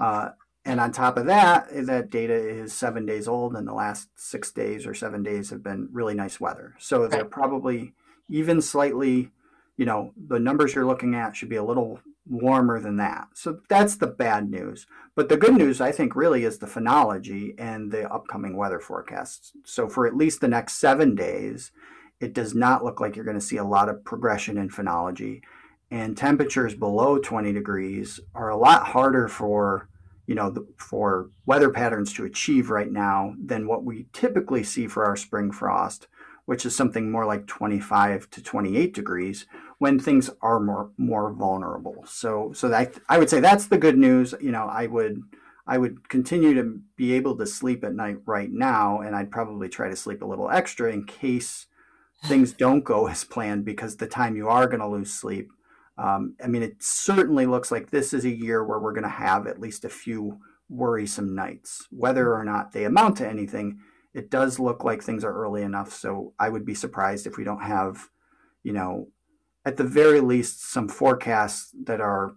Uh, 0.00 0.30
and 0.64 0.80
on 0.80 0.90
top 0.90 1.18
of 1.18 1.26
that, 1.26 1.68
that 1.86 2.10
data 2.10 2.34
is 2.34 2.72
seven 2.72 3.06
days 3.06 3.28
old, 3.28 3.54
and 3.54 3.68
the 3.68 3.74
last 3.74 4.08
six 4.16 4.50
days 4.50 4.86
or 4.86 4.94
seven 4.94 5.22
days 5.22 5.50
have 5.50 5.62
been 5.62 5.88
really 5.92 6.14
nice 6.14 6.40
weather. 6.40 6.74
So 6.78 7.06
they're 7.06 7.24
probably 7.24 7.92
even 8.28 8.60
slightly, 8.60 9.30
you 9.76 9.84
know, 9.84 10.12
the 10.16 10.40
numbers 10.40 10.74
you're 10.74 10.86
looking 10.86 11.14
at 11.14 11.36
should 11.36 11.48
be 11.48 11.56
a 11.56 11.64
little 11.64 12.00
warmer 12.28 12.80
than 12.80 12.96
that. 12.96 13.28
So 13.34 13.60
that's 13.68 13.96
the 13.96 14.06
bad 14.06 14.50
news. 14.50 14.86
But 15.14 15.28
the 15.28 15.36
good 15.36 15.54
news, 15.54 15.80
I 15.80 15.92
think, 15.92 16.14
really 16.14 16.44
is 16.44 16.58
the 16.58 16.66
phenology 16.66 17.54
and 17.58 17.90
the 17.90 18.10
upcoming 18.12 18.56
weather 18.56 18.80
forecasts. 18.80 19.52
So 19.64 19.88
for 19.88 20.06
at 20.06 20.16
least 20.16 20.40
the 20.40 20.48
next 20.48 20.74
seven 20.74 21.14
days, 21.14 21.72
it 22.20 22.32
does 22.32 22.54
not 22.54 22.84
look 22.84 23.00
like 23.00 23.16
you're 23.16 23.24
going 23.24 23.38
to 23.38 23.44
see 23.44 23.56
a 23.56 23.64
lot 23.64 23.88
of 23.88 24.04
progression 24.04 24.58
in 24.58 24.68
phenology. 24.68 25.42
And 25.90 26.16
temperatures 26.16 26.74
below 26.74 27.18
20 27.18 27.52
degrees 27.52 28.20
are 28.34 28.50
a 28.50 28.56
lot 28.56 28.88
harder 28.88 29.28
for 29.28 29.88
you 30.26 30.34
know 30.34 30.50
the, 30.50 30.66
for 30.76 31.30
weather 31.46 31.70
patterns 31.70 32.12
to 32.12 32.24
achieve 32.26 32.68
right 32.68 32.92
now 32.92 33.34
than 33.42 33.66
what 33.66 33.82
we 33.82 34.06
typically 34.12 34.62
see 34.62 34.86
for 34.86 35.06
our 35.06 35.16
spring 35.16 35.50
frost 35.50 36.06
which 36.48 36.64
is 36.64 36.74
something 36.74 37.10
more 37.10 37.26
like 37.26 37.46
25 37.46 38.30
to 38.30 38.42
28 38.42 38.94
degrees 38.94 39.44
when 39.78 39.98
things 39.98 40.30
are 40.42 40.60
more 40.60 40.90
more 40.96 41.32
vulnerable. 41.32 42.04
So 42.06 42.52
so 42.54 42.72
I 42.72 42.90
I 43.08 43.18
would 43.18 43.30
say 43.30 43.40
that's 43.40 43.66
the 43.66 43.78
good 43.78 43.96
news. 43.96 44.34
You 44.40 44.50
know, 44.50 44.64
I 44.64 44.86
would 44.86 45.22
I 45.66 45.78
would 45.78 46.08
continue 46.08 46.54
to 46.54 46.80
be 46.96 47.12
able 47.12 47.36
to 47.36 47.46
sleep 47.46 47.84
at 47.84 47.94
night 47.94 48.18
right 48.26 48.50
now, 48.50 49.00
and 49.00 49.14
I'd 49.14 49.30
probably 49.30 49.68
try 49.68 49.88
to 49.88 49.96
sleep 49.96 50.22
a 50.22 50.26
little 50.26 50.50
extra 50.50 50.92
in 50.92 51.04
case 51.04 51.66
things 52.24 52.52
don't 52.58 52.84
go 52.84 53.06
as 53.06 53.24
planned. 53.24 53.64
Because 53.64 53.96
the 53.96 54.06
time 54.06 54.36
you 54.36 54.48
are 54.48 54.66
going 54.66 54.80
to 54.80 54.88
lose 54.88 55.12
sleep, 55.12 55.50
um, 55.96 56.36
I 56.42 56.48
mean, 56.48 56.62
it 56.62 56.82
certainly 56.82 57.46
looks 57.46 57.70
like 57.70 57.90
this 57.90 58.12
is 58.12 58.24
a 58.24 58.36
year 58.36 58.64
where 58.64 58.78
we're 58.78 58.94
going 58.94 59.02
to 59.02 59.08
have 59.08 59.46
at 59.46 59.60
least 59.60 59.84
a 59.84 59.90
few 59.90 60.38
worrisome 60.68 61.34
nights, 61.34 61.86
whether 61.90 62.34
or 62.34 62.44
not 62.44 62.72
they 62.72 62.84
amount 62.84 63.16
to 63.18 63.28
anything 63.28 63.80
it 64.14 64.30
does 64.30 64.58
look 64.58 64.84
like 64.84 65.02
things 65.02 65.24
are 65.24 65.32
early 65.32 65.62
enough. 65.62 65.92
So 65.92 66.34
I 66.38 66.48
would 66.48 66.64
be 66.64 66.74
surprised 66.74 67.26
if 67.26 67.36
we 67.36 67.44
don't 67.44 67.62
have, 67.62 68.08
you 68.62 68.72
know, 68.72 69.08
at 69.68 69.76
the 69.76 69.84
very 69.84 70.20
least, 70.20 70.72
some 70.72 70.88
forecasts 70.88 71.74
that 71.84 72.00
are 72.00 72.34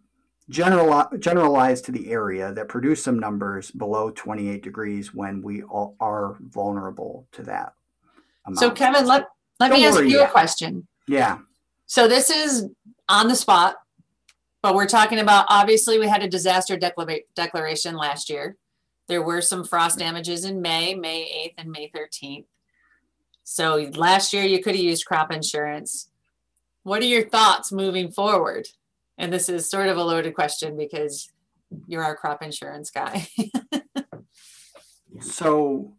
general, 0.50 1.08
generalized 1.18 1.86
to 1.86 1.94
the 1.94 2.12
area 2.12 2.52
that 2.52 2.68
produce 2.68 3.02
some 3.02 3.18
numbers 3.18 3.72
below 3.72 4.12
28 4.12 4.62
degrees 4.62 5.14
when 5.14 5.42
we 5.42 5.64
all 5.64 5.96
are 6.02 6.36
vulnerable 6.42 7.26
to 7.32 7.44
that. 7.44 7.72
Amount. 8.46 8.60
So, 8.60 8.70
Kevin, 8.70 9.06
let, 9.06 9.30
let 9.62 9.72
me 9.72 9.86
ask 9.86 10.02
you 10.02 10.08
yet. 10.08 10.28
a 10.28 10.32
question. 10.32 10.86
Yeah. 11.08 11.38
So, 11.86 12.10
this 12.10 12.30
is 12.30 12.68
on 13.08 13.30
the 13.30 13.36
spot, 13.36 13.78
but 14.62 14.76
we're 14.76 14.88
talking 14.88 15.20
about 15.20 15.46
obviously 15.48 16.00
we 16.00 16.10
had 16.10 16.24
a 16.24 16.28
disaster 16.28 16.78
declara- 16.78 17.24
declaration 17.34 17.96
last 17.96 18.30
year. 18.30 18.58
There 19.08 19.22
were 19.22 19.42
some 19.42 19.64
frost 19.64 20.00
damages 20.00 20.44
in 20.44 20.62
May, 20.62 20.96
May 20.96 21.54
8th 21.58 21.64
and 21.64 21.72
May 21.72 21.90
13th. 21.96 22.46
So 23.46 23.90
last 23.94 24.34
year 24.34 24.44
you 24.44 24.62
could 24.62 24.76
have 24.76 24.84
used 24.84 25.06
crop 25.06 25.32
insurance. 25.32 26.11
What 26.84 27.02
are 27.02 27.06
your 27.06 27.28
thoughts 27.28 27.72
moving 27.72 28.12
forward? 28.12 28.68
And 29.18 29.32
this 29.32 29.50
is 29.50 29.70
sort 29.70 29.90
of 29.90 29.98
a 29.98 30.04
loaded 30.04 30.34
question 30.34 30.76
because 30.78 31.30
you're 31.88 32.04
our 32.04 32.16
crop 32.16 32.42
insurance 32.42 32.90
guy. 32.90 33.28
so, 35.22 35.94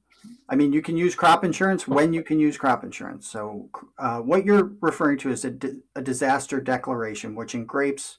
I 0.48 0.56
mean, 0.56 0.72
you 0.72 0.82
can 0.82 0.96
use 0.96 1.14
crop 1.14 1.44
insurance 1.44 1.86
when 1.86 2.12
you 2.12 2.22
can 2.22 2.38
use 2.38 2.56
crop 2.56 2.84
insurance. 2.84 3.28
So, 3.28 3.68
uh, 3.98 4.18
what 4.18 4.44
you're 4.44 4.72
referring 4.80 5.18
to 5.18 5.30
is 5.30 5.44
a, 5.44 5.50
di- 5.50 5.80
a 5.94 6.02
disaster 6.02 6.60
declaration, 6.60 7.34
which 7.34 7.54
in 7.54 7.64
grapes 7.64 8.18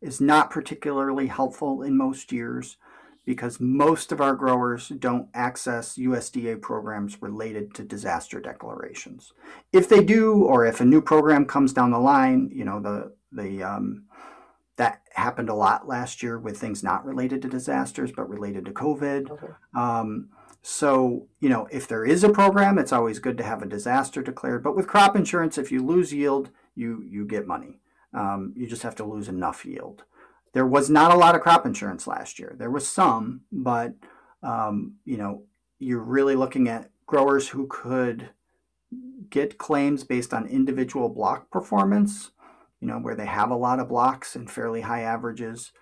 is 0.00 0.20
not 0.20 0.50
particularly 0.50 1.26
helpful 1.26 1.82
in 1.82 1.96
most 1.96 2.30
years 2.30 2.76
because 3.24 3.58
most 3.58 4.12
of 4.12 4.20
our 4.20 4.34
growers 4.34 4.88
don't 4.88 5.28
access 5.34 5.96
USDA 5.96 6.60
programs 6.60 7.22
related 7.22 7.74
to 7.74 7.82
disaster 7.82 8.40
declarations. 8.40 9.32
If 9.72 9.88
they 9.88 10.04
do, 10.04 10.42
or 10.42 10.66
if 10.66 10.80
a 10.80 10.84
new 10.84 11.00
program 11.00 11.46
comes 11.46 11.72
down 11.72 11.90
the 11.90 11.98
line, 11.98 12.50
you 12.52 12.64
know, 12.64 12.80
the, 12.80 13.12
the, 13.32 13.62
um, 13.62 14.04
that 14.76 15.02
happened 15.12 15.48
a 15.48 15.54
lot 15.54 15.88
last 15.88 16.22
year 16.22 16.38
with 16.38 16.58
things 16.58 16.82
not 16.82 17.04
related 17.06 17.40
to 17.42 17.48
disasters, 17.48 18.12
but 18.12 18.28
related 18.28 18.64
to 18.66 18.72
COVID. 18.72 19.30
Okay. 19.30 19.52
Um, 19.74 20.28
so, 20.60 21.28
you 21.40 21.48
know, 21.48 21.68
if 21.70 21.86
there 21.86 22.04
is 22.04 22.24
a 22.24 22.30
program, 22.30 22.78
it's 22.78 22.92
always 22.92 23.18
good 23.18 23.38
to 23.38 23.44
have 23.44 23.62
a 23.62 23.66
disaster 23.66 24.22
declared. 24.22 24.62
But 24.62 24.74
with 24.74 24.88
crop 24.88 25.14
insurance, 25.14 25.58
if 25.58 25.70
you 25.70 25.84
lose 25.84 26.12
yield, 26.12 26.50
you, 26.74 27.04
you 27.08 27.24
get 27.24 27.46
money. 27.46 27.80
Um, 28.12 28.52
you 28.56 28.66
just 28.66 28.82
have 28.82 28.94
to 28.96 29.04
lose 29.04 29.28
enough 29.28 29.64
yield 29.64 30.04
there 30.54 30.66
was 30.66 30.88
not 30.88 31.12
a 31.12 31.16
lot 31.16 31.34
of 31.34 31.42
crop 31.42 31.66
insurance 31.66 32.06
last 32.06 32.38
year. 32.38 32.54
There 32.56 32.70
was 32.70 32.88
some, 32.88 33.42
but 33.52 33.94
um, 34.42 34.94
you 35.04 35.18
know, 35.18 35.42
you're 35.78 35.98
really 35.98 36.36
looking 36.36 36.68
at 36.68 36.90
growers 37.06 37.48
who 37.48 37.66
could 37.66 38.30
get 39.28 39.58
claims 39.58 40.04
based 40.04 40.32
on 40.32 40.46
individual 40.46 41.08
block 41.08 41.50
performance, 41.50 42.30
you 42.80 42.86
know, 42.86 42.98
where 42.98 43.16
they 43.16 43.26
have 43.26 43.50
a 43.50 43.56
lot 43.56 43.80
of 43.80 43.88
blocks 43.88 44.36
and 44.36 44.50
fairly 44.50 44.82
high 44.82 45.02
averages, 45.02 45.72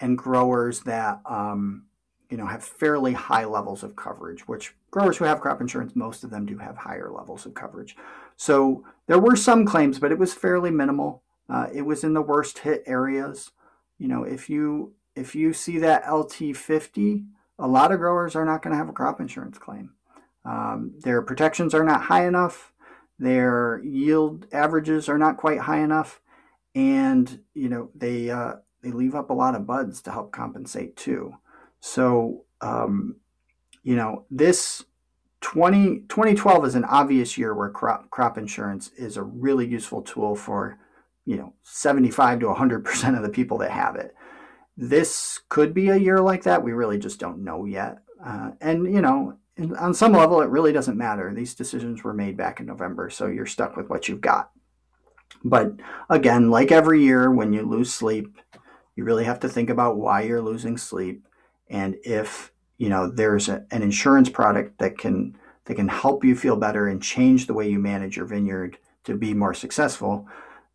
and 0.00 0.18
growers 0.18 0.80
that 0.80 1.20
um, 1.24 1.84
you 2.28 2.36
know 2.36 2.46
have 2.46 2.64
fairly 2.64 3.12
high 3.12 3.44
levels 3.44 3.84
of 3.84 3.94
coverage. 3.94 4.48
Which 4.48 4.74
growers 4.90 5.18
who 5.18 5.24
have 5.24 5.40
crop 5.40 5.60
insurance, 5.60 5.94
most 5.94 6.24
of 6.24 6.30
them 6.30 6.46
do 6.46 6.58
have 6.58 6.76
higher 6.76 7.12
levels 7.12 7.46
of 7.46 7.54
coverage. 7.54 7.96
So 8.36 8.84
there 9.06 9.20
were 9.20 9.36
some 9.36 9.64
claims, 9.64 10.00
but 10.00 10.10
it 10.10 10.18
was 10.18 10.34
fairly 10.34 10.72
minimal. 10.72 11.22
Uh, 11.48 11.68
it 11.72 11.82
was 11.82 12.02
in 12.02 12.12
the 12.12 12.22
worst 12.22 12.58
hit 12.58 12.82
areas 12.86 13.52
you 13.98 14.08
know, 14.08 14.24
if 14.24 14.48
you 14.50 14.94
if 15.14 15.34
you 15.34 15.52
see 15.52 15.78
that 15.78 16.04
LT50, 16.04 17.26
a 17.58 17.66
lot 17.66 17.90
of 17.90 17.98
growers 17.98 18.36
are 18.36 18.44
not 18.44 18.62
going 18.62 18.72
to 18.72 18.78
have 18.78 18.88
a 18.88 18.92
crop 18.92 19.20
insurance 19.20 19.58
claim. 19.58 19.92
Um, 20.44 20.92
their 21.00 21.22
protections 21.22 21.74
are 21.74 21.84
not 21.84 22.02
high 22.02 22.26
enough. 22.26 22.72
Their 23.18 23.80
yield 23.82 24.46
averages 24.52 25.08
are 25.08 25.18
not 25.18 25.38
quite 25.38 25.60
high 25.60 25.80
enough, 25.80 26.20
and 26.74 27.40
you 27.54 27.68
know 27.68 27.90
they 27.94 28.30
uh, 28.30 28.56
they 28.82 28.90
leave 28.90 29.14
up 29.14 29.30
a 29.30 29.34
lot 29.34 29.54
of 29.54 29.66
buds 29.66 30.02
to 30.02 30.10
help 30.10 30.32
compensate 30.32 30.96
too. 30.96 31.34
So 31.80 32.44
um, 32.60 33.16
you 33.82 33.96
know 33.96 34.26
this 34.30 34.84
20, 35.40 36.00
2012 36.08 36.64
is 36.66 36.74
an 36.74 36.84
obvious 36.84 37.38
year 37.38 37.54
where 37.54 37.70
crop 37.70 38.10
crop 38.10 38.36
insurance 38.36 38.90
is 38.98 39.16
a 39.16 39.22
really 39.22 39.66
useful 39.66 40.02
tool 40.02 40.36
for 40.36 40.78
you 41.26 41.36
know 41.36 41.52
75 41.62 42.40
to 42.40 42.46
100% 42.46 43.16
of 43.16 43.22
the 43.22 43.28
people 43.28 43.58
that 43.58 43.70
have 43.70 43.96
it. 43.96 44.14
This 44.76 45.40
could 45.48 45.74
be 45.74 45.88
a 45.88 45.96
year 45.96 46.18
like 46.18 46.44
that. 46.44 46.62
We 46.62 46.72
really 46.72 46.98
just 46.98 47.18
don't 47.18 47.44
know 47.44 47.64
yet. 47.64 47.98
Uh, 48.24 48.52
and 48.60 48.92
you 48.92 49.02
know 49.02 49.36
on 49.78 49.94
some 49.94 50.12
level 50.12 50.40
it 50.40 50.48
really 50.48 50.72
doesn't 50.72 50.96
matter. 50.96 51.32
These 51.34 51.54
decisions 51.54 52.02
were 52.02 52.14
made 52.14 52.36
back 52.36 52.60
in 52.60 52.66
november 52.66 53.10
so 53.10 53.26
you're 53.26 53.46
stuck 53.46 53.76
with 53.76 53.90
what 53.90 54.08
you've 54.08 54.20
got. 54.20 54.50
But 55.44 55.72
again 56.08 56.50
like 56.50 56.72
every 56.72 57.02
year 57.02 57.30
when 57.30 57.52
you 57.52 57.62
lose 57.62 57.92
sleep 57.92 58.38
you 58.94 59.04
really 59.04 59.24
have 59.24 59.40
to 59.40 59.48
think 59.48 59.68
about 59.68 59.98
why 59.98 60.22
you're 60.22 60.40
losing 60.40 60.78
sleep. 60.78 61.28
And 61.68 61.96
if 62.02 62.52
you 62.78 62.88
know 62.88 63.10
there's 63.10 63.48
a, 63.48 63.64
an 63.70 63.82
insurance 63.82 64.28
product 64.28 64.78
that 64.78 64.98
can 64.98 65.36
that 65.64 65.74
can 65.74 65.88
help 65.88 66.24
you 66.24 66.36
feel 66.36 66.56
better 66.56 66.86
and 66.86 67.02
change 67.02 67.46
the 67.46 67.54
way 67.54 67.68
you 67.68 67.78
manage 67.78 68.16
your 68.16 68.26
vineyard 68.26 68.78
to 69.04 69.16
be 69.16 69.34
more 69.34 69.54
successful 69.54 70.26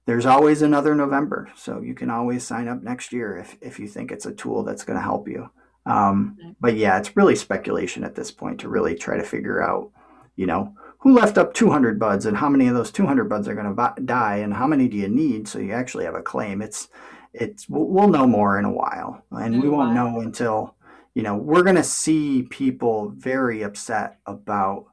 there's 0.05 0.25
always 0.25 0.61
another 0.61 0.95
November. 0.95 1.49
So 1.55 1.81
you 1.81 1.93
can 1.93 2.09
always 2.09 2.45
sign 2.45 2.67
up 2.67 2.81
next 2.81 3.13
year 3.13 3.37
if, 3.37 3.57
if 3.61 3.79
you 3.79 3.87
think 3.87 4.11
it's 4.11 4.25
a 4.25 4.33
tool 4.33 4.63
that's 4.63 4.83
going 4.83 4.97
to 4.97 5.03
help 5.03 5.27
you. 5.27 5.49
Um, 5.85 6.55
but 6.59 6.75
yeah, 6.75 6.97
it's 6.97 7.15
really 7.15 7.35
speculation 7.35 8.03
at 8.03 8.15
this 8.15 8.31
point 8.31 8.59
to 8.59 8.69
really 8.69 8.95
try 8.95 9.17
to 9.17 9.23
figure 9.23 9.63
out, 9.63 9.91
you 10.35 10.45
know, 10.45 10.75
who 10.99 11.13
left 11.13 11.37
up 11.37 11.53
200 11.53 11.99
buds 11.99 12.25
and 12.25 12.37
how 12.37 12.49
many 12.49 12.67
of 12.67 12.75
those 12.75 12.91
200 12.91 13.25
buds 13.25 13.47
are 13.47 13.55
going 13.55 13.75
to 13.75 14.01
die 14.03 14.37
and 14.37 14.53
how 14.53 14.67
many 14.67 14.87
do 14.87 14.97
you 14.97 15.07
need 15.07 15.47
so 15.47 15.57
you 15.57 15.71
actually 15.71 16.05
have 16.05 16.15
a 16.15 16.21
claim. 16.21 16.61
It's, 16.61 16.89
it's, 17.33 17.67
we'll, 17.67 17.85
we'll 17.85 18.09
know 18.09 18.27
more 18.27 18.59
in 18.59 18.65
a 18.65 18.71
while 18.71 19.23
and 19.31 19.61
we 19.61 19.69
won't 19.69 19.95
know 19.95 20.19
until, 20.19 20.75
you 21.15 21.23
know, 21.23 21.35
we're 21.35 21.63
going 21.63 21.75
to 21.75 21.83
see 21.83 22.43
people 22.43 23.09
very 23.15 23.63
upset 23.63 24.19
about 24.27 24.85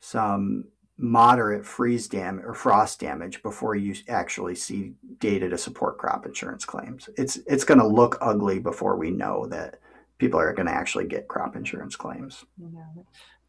some 0.00 0.64
moderate 0.96 1.66
freeze 1.66 2.06
damage 2.06 2.44
or 2.44 2.54
frost 2.54 3.00
damage 3.00 3.42
before 3.42 3.74
you 3.74 3.94
actually 4.08 4.54
see 4.54 4.92
data 5.18 5.48
to 5.48 5.58
support 5.58 5.98
crop 5.98 6.24
insurance 6.24 6.64
claims. 6.64 7.08
It's 7.16 7.38
it's 7.46 7.64
going 7.64 7.80
to 7.80 7.86
look 7.86 8.18
ugly 8.20 8.60
before 8.60 8.96
we 8.96 9.10
know 9.10 9.46
that 9.46 9.80
people 10.18 10.38
are 10.38 10.52
going 10.52 10.66
to 10.66 10.72
actually 10.72 11.06
get 11.06 11.28
crop 11.28 11.56
insurance 11.56 11.96
claims. 11.96 12.44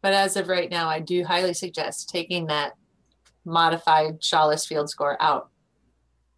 But 0.02 0.12
as 0.12 0.36
of 0.36 0.48
right 0.48 0.70
now, 0.70 0.88
I 0.88 1.00
do 1.00 1.24
highly 1.24 1.54
suggest 1.54 2.08
taking 2.08 2.46
that 2.46 2.74
modified 3.44 4.20
Shaulis 4.20 4.66
field 4.66 4.90
score 4.90 5.16
out, 5.22 5.50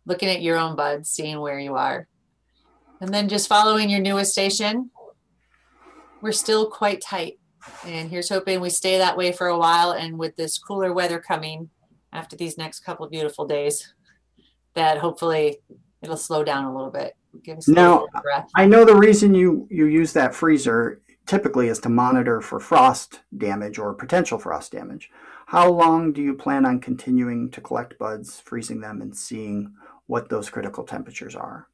looking 0.04 0.28
at 0.28 0.42
your 0.42 0.58
own 0.58 0.76
buds, 0.76 1.08
seeing 1.08 1.40
where 1.40 1.58
you 1.58 1.74
are, 1.74 2.06
and 3.00 3.12
then 3.12 3.28
just 3.28 3.48
following 3.48 3.88
your 3.88 4.00
NEWA 4.00 4.26
station. 4.26 4.90
We're 6.20 6.32
still 6.32 6.68
quite 6.68 7.00
tight 7.00 7.38
and 7.84 8.10
here's 8.10 8.28
hoping 8.28 8.60
we 8.60 8.70
stay 8.70 8.98
that 8.98 9.16
way 9.16 9.32
for 9.32 9.48
a 9.48 9.58
while. 9.58 9.92
And 9.92 10.18
with 10.18 10.36
this 10.36 10.58
cooler 10.58 10.92
weather 10.92 11.18
coming 11.20 11.70
after 12.12 12.36
these 12.36 12.58
next 12.58 12.80
couple 12.80 13.04
of 13.04 13.12
beautiful 13.12 13.46
days, 13.46 13.94
that 14.74 14.98
hopefully 14.98 15.58
it'll 16.02 16.16
slow 16.16 16.44
down 16.44 16.64
a 16.64 16.74
little 16.74 16.90
bit. 16.90 17.16
Give 17.42 17.58
us 17.58 17.68
now, 17.68 18.06
I 18.56 18.64
know 18.64 18.84
the 18.84 18.96
reason 18.96 19.34
you 19.34 19.68
you 19.70 19.86
use 19.86 20.12
that 20.14 20.34
freezer 20.34 21.02
typically 21.26 21.68
is 21.68 21.78
to 21.80 21.88
monitor 21.88 22.40
for 22.40 22.58
frost 22.58 23.20
damage 23.36 23.78
or 23.78 23.92
potential 23.94 24.38
frost 24.38 24.72
damage. 24.72 25.10
How 25.46 25.70
long 25.70 26.12
do 26.12 26.22
you 26.22 26.34
plan 26.34 26.66
on 26.66 26.80
continuing 26.80 27.50
to 27.52 27.60
collect 27.60 27.98
buds, 27.98 28.40
freezing 28.40 28.80
them, 28.80 29.00
and 29.00 29.16
seeing 29.16 29.74
what 30.06 30.28
those 30.28 30.50
critical 30.50 30.84
temperatures 30.84 31.36
are? 31.36 31.68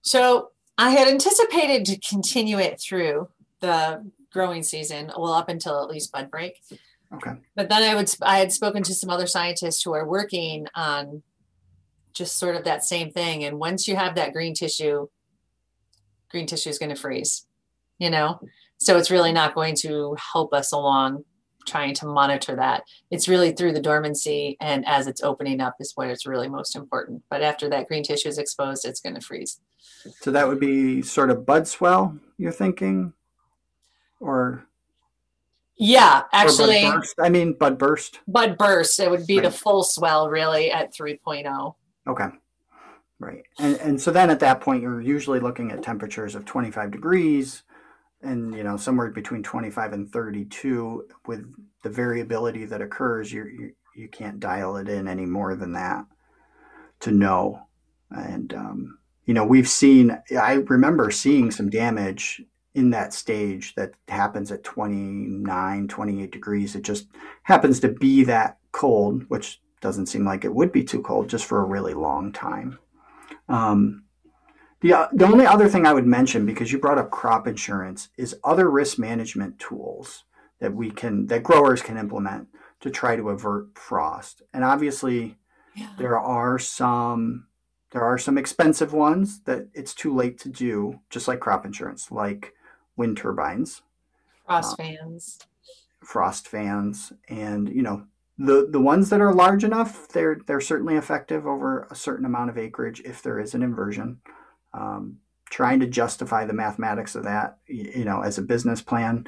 So 0.00 0.50
I 0.78 0.90
had 0.90 1.06
anticipated 1.06 1.84
to 1.86 1.98
continue 1.98 2.58
it 2.58 2.80
through 2.80 3.28
the 3.60 4.04
growing 4.32 4.62
season, 4.62 5.10
well, 5.16 5.32
up 5.32 5.48
until 5.48 5.82
at 5.82 5.88
least 5.88 6.12
bud 6.12 6.30
break. 6.30 6.62
Okay. 7.14 7.32
But 7.54 7.68
then 7.68 7.82
I 7.82 7.94
would 7.94 8.14
I 8.22 8.38
had 8.38 8.52
spoken 8.52 8.82
to 8.84 8.94
some 8.94 9.10
other 9.10 9.26
scientists 9.26 9.82
who 9.82 9.92
are 9.92 10.06
working 10.06 10.66
on 10.74 11.22
just 12.14 12.38
sort 12.38 12.56
of 12.56 12.64
that 12.64 12.84
same 12.84 13.10
thing. 13.10 13.44
And 13.44 13.58
once 13.58 13.86
you 13.88 13.96
have 13.96 14.14
that 14.16 14.32
green 14.32 14.54
tissue, 14.54 15.08
green 16.30 16.46
tissue 16.46 16.70
is 16.70 16.78
going 16.78 16.94
to 16.94 17.00
freeze, 17.00 17.46
you 17.98 18.10
know? 18.10 18.40
So 18.78 18.96
it's 18.96 19.10
really 19.10 19.32
not 19.32 19.54
going 19.54 19.76
to 19.76 20.16
help 20.32 20.52
us 20.52 20.72
along 20.72 21.24
trying 21.66 21.94
to 21.94 22.06
monitor 22.06 22.56
that. 22.56 22.82
It's 23.10 23.28
really 23.28 23.52
through 23.52 23.72
the 23.72 23.80
dormancy 23.80 24.56
and 24.60 24.84
as 24.86 25.06
it's 25.06 25.22
opening 25.22 25.60
up 25.60 25.76
is 25.78 25.92
where 25.94 26.10
it's 26.10 26.26
really 26.26 26.48
most 26.48 26.74
important. 26.74 27.22
But 27.30 27.42
after 27.42 27.68
that 27.70 27.86
green 27.86 28.02
tissue 28.02 28.28
is 28.28 28.38
exposed, 28.38 28.84
it's 28.84 29.00
going 29.00 29.14
to 29.14 29.20
freeze. 29.20 29.60
So 30.20 30.32
that 30.32 30.48
would 30.48 30.58
be 30.58 31.02
sort 31.02 31.30
of 31.30 31.46
bud 31.46 31.68
swell, 31.68 32.18
you're 32.36 32.52
thinking? 32.52 33.12
Or 34.22 34.66
yeah, 35.76 36.22
actually 36.32 36.82
bud 36.82 37.02
I 37.20 37.28
mean 37.28 37.54
bud 37.54 37.76
burst. 37.76 38.20
Bud 38.28 38.56
burst. 38.56 39.00
It 39.00 39.10
would 39.10 39.26
be 39.26 39.38
right. 39.38 39.44
the 39.44 39.50
full 39.50 39.82
swell 39.82 40.30
really 40.30 40.70
at 40.70 40.94
3.0. 40.94 41.74
Okay. 42.06 42.28
Right. 43.18 43.44
And 43.58 43.76
and 43.76 44.00
so 44.00 44.10
then 44.10 44.30
at 44.30 44.40
that 44.40 44.60
point 44.60 44.82
you're 44.82 45.00
usually 45.00 45.40
looking 45.40 45.72
at 45.72 45.82
temperatures 45.82 46.34
of 46.34 46.44
25 46.44 46.90
degrees 46.90 47.64
and 48.22 48.54
you 48.54 48.62
know 48.62 48.76
somewhere 48.76 49.10
between 49.10 49.42
25 49.42 49.92
and 49.92 50.10
32 50.10 51.08
with 51.26 51.44
the 51.82 51.90
variability 51.90 52.64
that 52.64 52.80
occurs 52.80 53.32
you 53.32 53.44
you 53.44 53.72
you 53.94 54.08
can't 54.08 54.40
dial 54.40 54.76
it 54.76 54.88
in 54.88 55.06
any 55.06 55.26
more 55.26 55.54
than 55.54 55.72
that 55.72 56.04
to 57.00 57.10
know 57.10 57.60
and 58.10 58.54
um, 58.54 58.98
you 59.26 59.34
know 59.34 59.44
we've 59.44 59.68
seen 59.68 60.16
i 60.40 60.54
remember 60.54 61.10
seeing 61.10 61.50
some 61.50 61.68
damage 61.68 62.40
in 62.74 62.90
that 62.90 63.12
stage 63.12 63.74
that 63.74 63.92
happens 64.08 64.50
at 64.50 64.64
29 64.64 65.88
28 65.88 66.30
degrees 66.30 66.74
it 66.74 66.82
just 66.82 67.08
happens 67.42 67.80
to 67.80 67.88
be 67.88 68.24
that 68.24 68.58
cold 68.72 69.24
which 69.28 69.60
doesn't 69.80 70.06
seem 70.06 70.24
like 70.24 70.44
it 70.44 70.54
would 70.54 70.72
be 70.72 70.84
too 70.84 71.02
cold 71.02 71.28
just 71.28 71.44
for 71.44 71.60
a 71.60 71.66
really 71.66 71.94
long 71.94 72.32
time 72.32 72.78
um, 73.48 74.04
the, 74.82 74.92
uh, 74.92 75.08
the 75.12 75.26
only 75.26 75.46
other 75.46 75.68
thing 75.68 75.86
I 75.86 75.92
would 75.92 76.06
mention, 76.06 76.44
because 76.44 76.72
you 76.72 76.78
brought 76.78 76.98
up 76.98 77.10
crop 77.10 77.46
insurance, 77.46 78.08
is 78.16 78.36
other 78.42 78.68
risk 78.68 78.98
management 78.98 79.58
tools 79.60 80.24
that 80.58 80.74
we 80.74 80.90
can 80.90 81.26
that 81.28 81.44
growers 81.44 81.82
can 81.82 81.96
implement 81.96 82.48
to 82.80 82.90
try 82.90 83.14
to 83.16 83.30
avert 83.30 83.78
frost. 83.78 84.42
And 84.52 84.64
obviously, 84.64 85.38
yeah. 85.76 85.90
there 85.98 86.18
are 86.18 86.58
some 86.58 87.46
there 87.92 88.02
are 88.02 88.18
some 88.18 88.36
expensive 88.36 88.92
ones 88.92 89.42
that 89.44 89.68
it's 89.72 89.94
too 89.94 90.14
late 90.14 90.38
to 90.40 90.48
do, 90.48 90.98
just 91.10 91.28
like 91.28 91.40
crop 91.40 91.64
insurance, 91.64 92.10
like 92.10 92.52
wind 92.96 93.16
turbines, 93.16 93.82
frost 94.46 94.72
uh, 94.72 94.82
fans, 94.82 95.38
frost 96.04 96.48
fans, 96.48 97.12
and 97.28 97.68
you 97.68 97.82
know 97.82 98.04
the 98.38 98.68
the 98.70 98.80
ones 98.80 99.10
that 99.10 99.20
are 99.20 99.34
large 99.34 99.64
enough, 99.64 100.08
they're 100.08 100.40
they're 100.46 100.60
certainly 100.60 100.96
effective 100.96 101.46
over 101.46 101.86
a 101.90 101.94
certain 101.94 102.24
amount 102.24 102.50
of 102.50 102.58
acreage 102.58 103.00
if 103.04 103.22
there 103.22 103.38
is 103.38 103.54
an 103.54 103.62
inversion. 103.62 104.18
Um, 104.74 105.18
trying 105.50 105.80
to 105.80 105.86
justify 105.86 106.46
the 106.46 106.54
mathematics 106.54 107.14
of 107.14 107.24
that, 107.24 107.58
you 107.66 108.06
know, 108.06 108.22
as 108.22 108.38
a 108.38 108.42
business 108.42 108.80
plan 108.80 109.26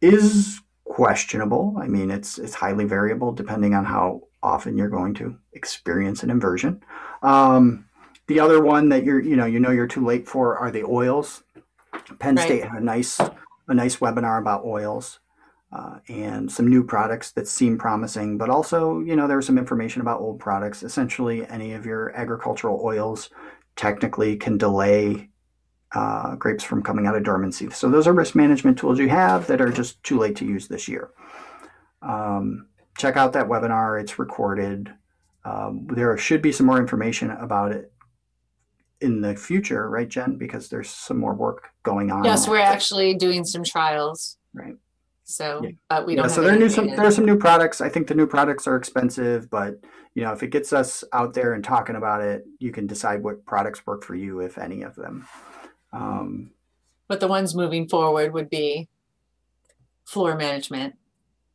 is 0.00 0.58
questionable. 0.84 1.76
I 1.78 1.86
mean, 1.86 2.10
it's 2.10 2.38
it's 2.38 2.54
highly 2.54 2.84
variable 2.84 3.32
depending 3.32 3.74
on 3.74 3.84
how 3.84 4.22
often 4.42 4.78
you're 4.78 4.88
going 4.88 5.14
to 5.14 5.36
experience 5.52 6.22
an 6.22 6.30
inversion. 6.30 6.82
Um, 7.22 7.86
the 8.26 8.40
other 8.40 8.62
one 8.62 8.88
that 8.88 9.04
you're, 9.04 9.20
you 9.20 9.36
know, 9.36 9.44
you 9.44 9.60
know 9.60 9.70
you're 9.70 9.86
too 9.86 10.04
late 10.04 10.26
for 10.26 10.56
are 10.56 10.70
the 10.70 10.84
oils. 10.84 11.42
Penn 12.18 12.36
right. 12.36 12.44
State 12.44 12.64
had 12.64 12.80
a 12.80 12.84
nice 12.84 13.20
a 13.20 13.74
nice 13.74 13.96
webinar 13.96 14.40
about 14.40 14.64
oils. 14.64 15.20
Uh, 15.72 16.00
and 16.08 16.50
some 16.50 16.66
new 16.66 16.82
products 16.82 17.30
that 17.30 17.46
seem 17.46 17.78
promising, 17.78 18.36
but 18.36 18.50
also, 18.50 18.98
you 18.98 19.14
know, 19.14 19.28
there's 19.28 19.46
some 19.46 19.56
information 19.56 20.02
about 20.02 20.20
old 20.20 20.40
products. 20.40 20.82
Essentially, 20.82 21.46
any 21.46 21.74
of 21.74 21.86
your 21.86 22.10
agricultural 22.16 22.80
oils 22.82 23.30
technically 23.76 24.36
can 24.36 24.58
delay 24.58 25.30
uh, 25.94 26.34
grapes 26.36 26.64
from 26.64 26.82
coming 26.82 27.06
out 27.06 27.16
of 27.16 27.22
dormancy. 27.22 27.70
So 27.70 27.88
those 27.88 28.08
are 28.08 28.12
risk 28.12 28.34
management 28.34 28.78
tools 28.78 28.98
you 28.98 29.08
have 29.10 29.46
that 29.46 29.60
are 29.60 29.70
just 29.70 30.02
too 30.02 30.18
late 30.18 30.36
to 30.36 30.44
use 30.44 30.68
this 30.68 30.88
year. 30.88 31.10
Um, 32.02 32.66
check 32.98 33.16
out 33.16 33.32
that 33.34 33.46
webinar. 33.46 34.00
It's 34.00 34.18
recorded. 34.18 34.92
Um, 35.44 35.86
there 35.90 36.16
should 36.18 36.42
be 36.42 36.52
some 36.52 36.66
more 36.66 36.78
information 36.78 37.30
about 37.30 37.72
it 37.72 37.92
in 39.00 39.20
the 39.20 39.34
future, 39.34 39.88
right, 39.88 40.08
Jen? 40.08 40.36
Because 40.36 40.68
there's 40.68 40.90
some 40.90 41.18
more 41.18 41.34
work 41.34 41.70
going 41.82 42.10
on. 42.10 42.24
Yes, 42.24 42.48
we're 42.48 42.58
actually 42.58 43.14
doing 43.14 43.44
some 43.44 43.64
trials. 43.64 44.38
Right. 44.52 44.76
So, 45.24 45.60
yeah. 45.62 45.70
but 45.88 46.06
we 46.06 46.16
don't. 46.16 46.24
Yeah, 46.24 46.34
so 46.34 46.42
there 46.42 46.54
are 46.54 46.58
new 46.58 46.68
some 46.68 46.88
there 46.88 47.06
are 47.06 47.10
some 47.10 47.24
new 47.24 47.38
products. 47.38 47.80
I 47.80 47.88
think 47.88 48.08
the 48.08 48.14
new 48.14 48.26
products 48.26 48.66
are 48.66 48.76
expensive, 48.76 49.48
but 49.48 49.80
you 50.14 50.24
know, 50.24 50.32
if 50.32 50.42
it 50.42 50.48
gets 50.48 50.72
us 50.72 51.04
out 51.12 51.34
there 51.34 51.54
and 51.54 51.62
talking 51.62 51.96
about 51.96 52.20
it, 52.20 52.44
you 52.58 52.72
can 52.72 52.86
decide 52.86 53.22
what 53.22 53.46
products 53.46 53.86
work 53.86 54.02
for 54.02 54.16
you, 54.16 54.40
if 54.40 54.58
any 54.58 54.82
of 54.82 54.96
them. 54.96 55.26
Um, 55.92 56.50
but 57.06 57.20
the 57.20 57.28
ones 57.28 57.54
moving 57.54 57.88
forward 57.88 58.32
would 58.32 58.50
be 58.50 58.88
floor 60.04 60.36
management. 60.36 60.94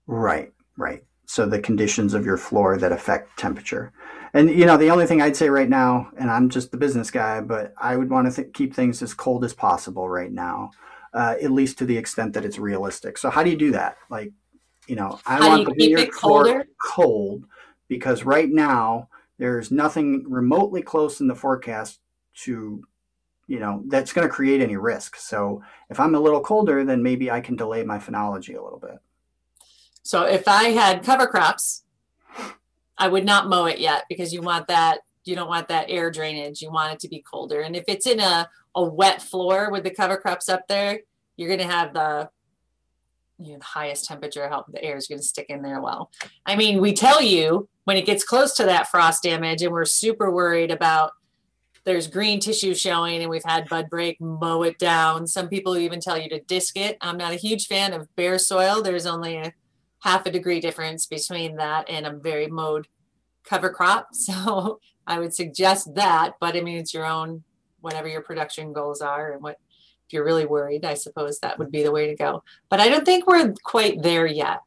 Right, 0.08 0.54
right. 0.78 1.04
So 1.26 1.46
the 1.46 1.60
conditions 1.60 2.14
of 2.14 2.26
your 2.26 2.38
floor 2.38 2.78
that 2.78 2.92
affect 2.92 3.38
temperature. 3.38 3.92
And 4.36 4.50
you 4.50 4.66
know, 4.66 4.76
the 4.76 4.90
only 4.90 5.06
thing 5.06 5.22
I'd 5.22 5.38
say 5.38 5.50
right 5.50 5.70
now, 5.70 6.12
and 6.18 6.30
I'm 6.30 6.50
just 6.50 6.70
the 6.70 6.78
business 6.78 7.10
guy, 7.10 7.40
but 7.40 7.74
I 7.78 7.96
would 7.96 8.10
want 8.10 8.28
to 8.30 8.44
th- 8.44 8.54
keep 8.54 8.76
things 8.76 9.02
as 9.02 9.14
cold 9.14 9.46
as 9.46 9.54
possible 9.54 10.10
right 10.10 10.32
now, 10.32 10.72
uh, 11.14 11.36
at 11.42 11.52
least 11.52 11.78
to 11.78 11.86
the 11.86 11.98
extent 11.98 12.34
that 12.34 12.44
it's 12.44 12.60
realistic. 12.60 13.18
So 13.18 13.30
how 13.30 13.44
do 13.44 13.50
you 13.50 13.56
do 13.56 13.72
that? 13.72 13.96
Like, 14.10 14.34
you 14.88 14.98
know, 14.98 15.22
I 15.26 15.38
how 15.38 15.48
want 15.48 15.66
the 15.66 15.74
vineyard 15.74 16.14
floor 16.14 16.66
cold 16.86 17.46
because 17.88 18.26
right 18.26 18.50
now 18.50 19.08
there's 19.38 19.72
nothing 19.72 20.26
remotely 20.30 20.82
close 20.82 21.22
in 21.22 21.28
the 21.28 21.36
forecast 21.36 22.02
to 22.44 22.84
you 23.48 23.60
know 23.60 23.84
that's 23.88 24.12
going 24.12 24.28
to 24.28 24.34
create 24.34 24.60
any 24.60 24.76
risk 24.76 25.16
so 25.16 25.62
if 25.92 26.00
i'm 26.00 26.16
a 26.16 26.20
little 26.20 26.42
colder 26.42 26.84
then 26.84 27.04
maybe 27.04 27.30
i 27.30 27.40
can 27.40 27.56
delay 27.56 27.84
my 27.84 28.00
phenology 28.00 28.58
a 28.58 28.62
little 28.62 28.80
bit 28.80 28.98
so 30.02 30.24
if 30.24 30.48
i 30.48 30.70
had 30.70 31.04
cover 31.04 31.28
crops 31.28 31.84
i 32.98 33.08
would 33.08 33.26
not 33.26 33.48
mow 33.48 33.66
it 33.66 33.80
yet 33.80 34.06
because 34.10 34.34
you 34.34 34.42
want 34.42 34.68
that 34.68 35.00
you 35.26 35.36
don't 35.36 35.50
want 35.50 35.68
that 35.70 35.90
air 35.90 36.12
drainage. 36.12 36.62
You 36.62 36.72
want 36.72 36.94
it 36.94 37.00
to 37.00 37.08
be 37.08 37.20
colder. 37.20 37.62
And 37.62 37.76
if 37.76 37.86
it's 37.88 38.06
in 38.06 38.20
a, 38.20 38.48
a 38.76 38.84
wet 38.84 39.24
floor 39.24 39.72
with 39.72 39.84
the 39.84 39.90
cover 39.90 40.18
crops 40.18 40.48
up 40.50 40.68
there 40.68 41.00
you're 41.38 41.50
going 41.50 41.68
to 41.68 41.74
have 41.74 41.94
the 41.94 42.30
you 43.38 43.52
know, 43.52 43.58
the 43.58 43.66
highest 43.66 44.06
temperature 44.06 44.48
help. 44.48 44.72
The 44.72 44.82
air 44.82 44.96
is 44.96 45.08
going 45.08 45.20
to 45.20 45.26
stick 45.26 45.48
in 45.50 45.62
there 45.62 45.82
well. 45.82 46.10
I 46.46 46.56
mean 46.56 46.80
we 46.80 46.94
tell 46.94 47.22
you 47.22 47.68
when 47.84 47.98
it 47.98 48.06
gets 48.06 48.24
close 48.24 48.54
to 48.56 48.66
that 48.66 48.88
frost 48.88 49.24
damage 49.24 49.62
and 49.62 49.72
we're 49.72 49.86
super 49.86 50.32
worried 50.32 50.72
about 50.72 51.12
there's 51.84 52.08
green 52.08 52.40
tissue 52.40 52.74
showing 52.74 53.22
and 53.22 53.30
we've 53.30 53.44
had 53.44 53.70
bud 53.70 53.90
break 53.90 54.20
mow 54.20 54.64
it 54.64 54.80
down. 54.80 55.28
Some 55.28 55.50
people 55.50 55.78
even 55.78 56.00
tell 56.00 56.18
you 56.18 56.30
to 56.30 56.40
disc 56.42 56.78
it. 56.78 56.98
I'm 57.02 57.18
not 57.18 57.34
a 57.34 57.38
huge 57.38 57.68
fan 57.68 57.94
of 57.94 58.14
bare 58.16 58.40
soil. 58.40 58.82
There's 58.82 59.06
only 59.06 59.36
a 59.36 59.54
half 60.06 60.26
a 60.26 60.32
degree 60.32 60.60
difference 60.60 61.06
between 61.06 61.58
that 61.58 61.90
and 61.90 62.06
a 62.06 62.12
very 62.12 62.48
mowed 62.48 62.88
cover 63.44 63.70
crop 63.70 64.10
so 64.14 64.80
i 65.06 65.20
would 65.20 65.34
suggest 65.34 65.94
that 65.96 66.34
but 66.40 66.56
i 66.56 66.62
mean 66.62 66.78
it's 66.78 66.94
your 66.94 67.06
own 67.06 67.44
whatever 67.82 68.08
your 68.08 68.22
production 68.22 68.72
goals 68.74 69.02
are 69.02 69.34
and 69.34 69.44
what 69.44 69.58
if 70.08 70.14
you're 70.14 70.24
really 70.24 70.46
worried 70.46 70.86
i 70.86 70.94
suppose 70.94 71.40
that 71.40 71.60
would 71.60 71.72
be 71.72 71.84
the 71.84 71.92
way 71.92 72.08
to 72.08 72.16
go 72.16 72.44
but 72.70 72.80
i 72.80 72.88
don't 72.88 73.06
think 73.06 73.28
we're 73.28 73.54
quite 73.64 74.02
there 74.02 74.26
yet 74.26 74.60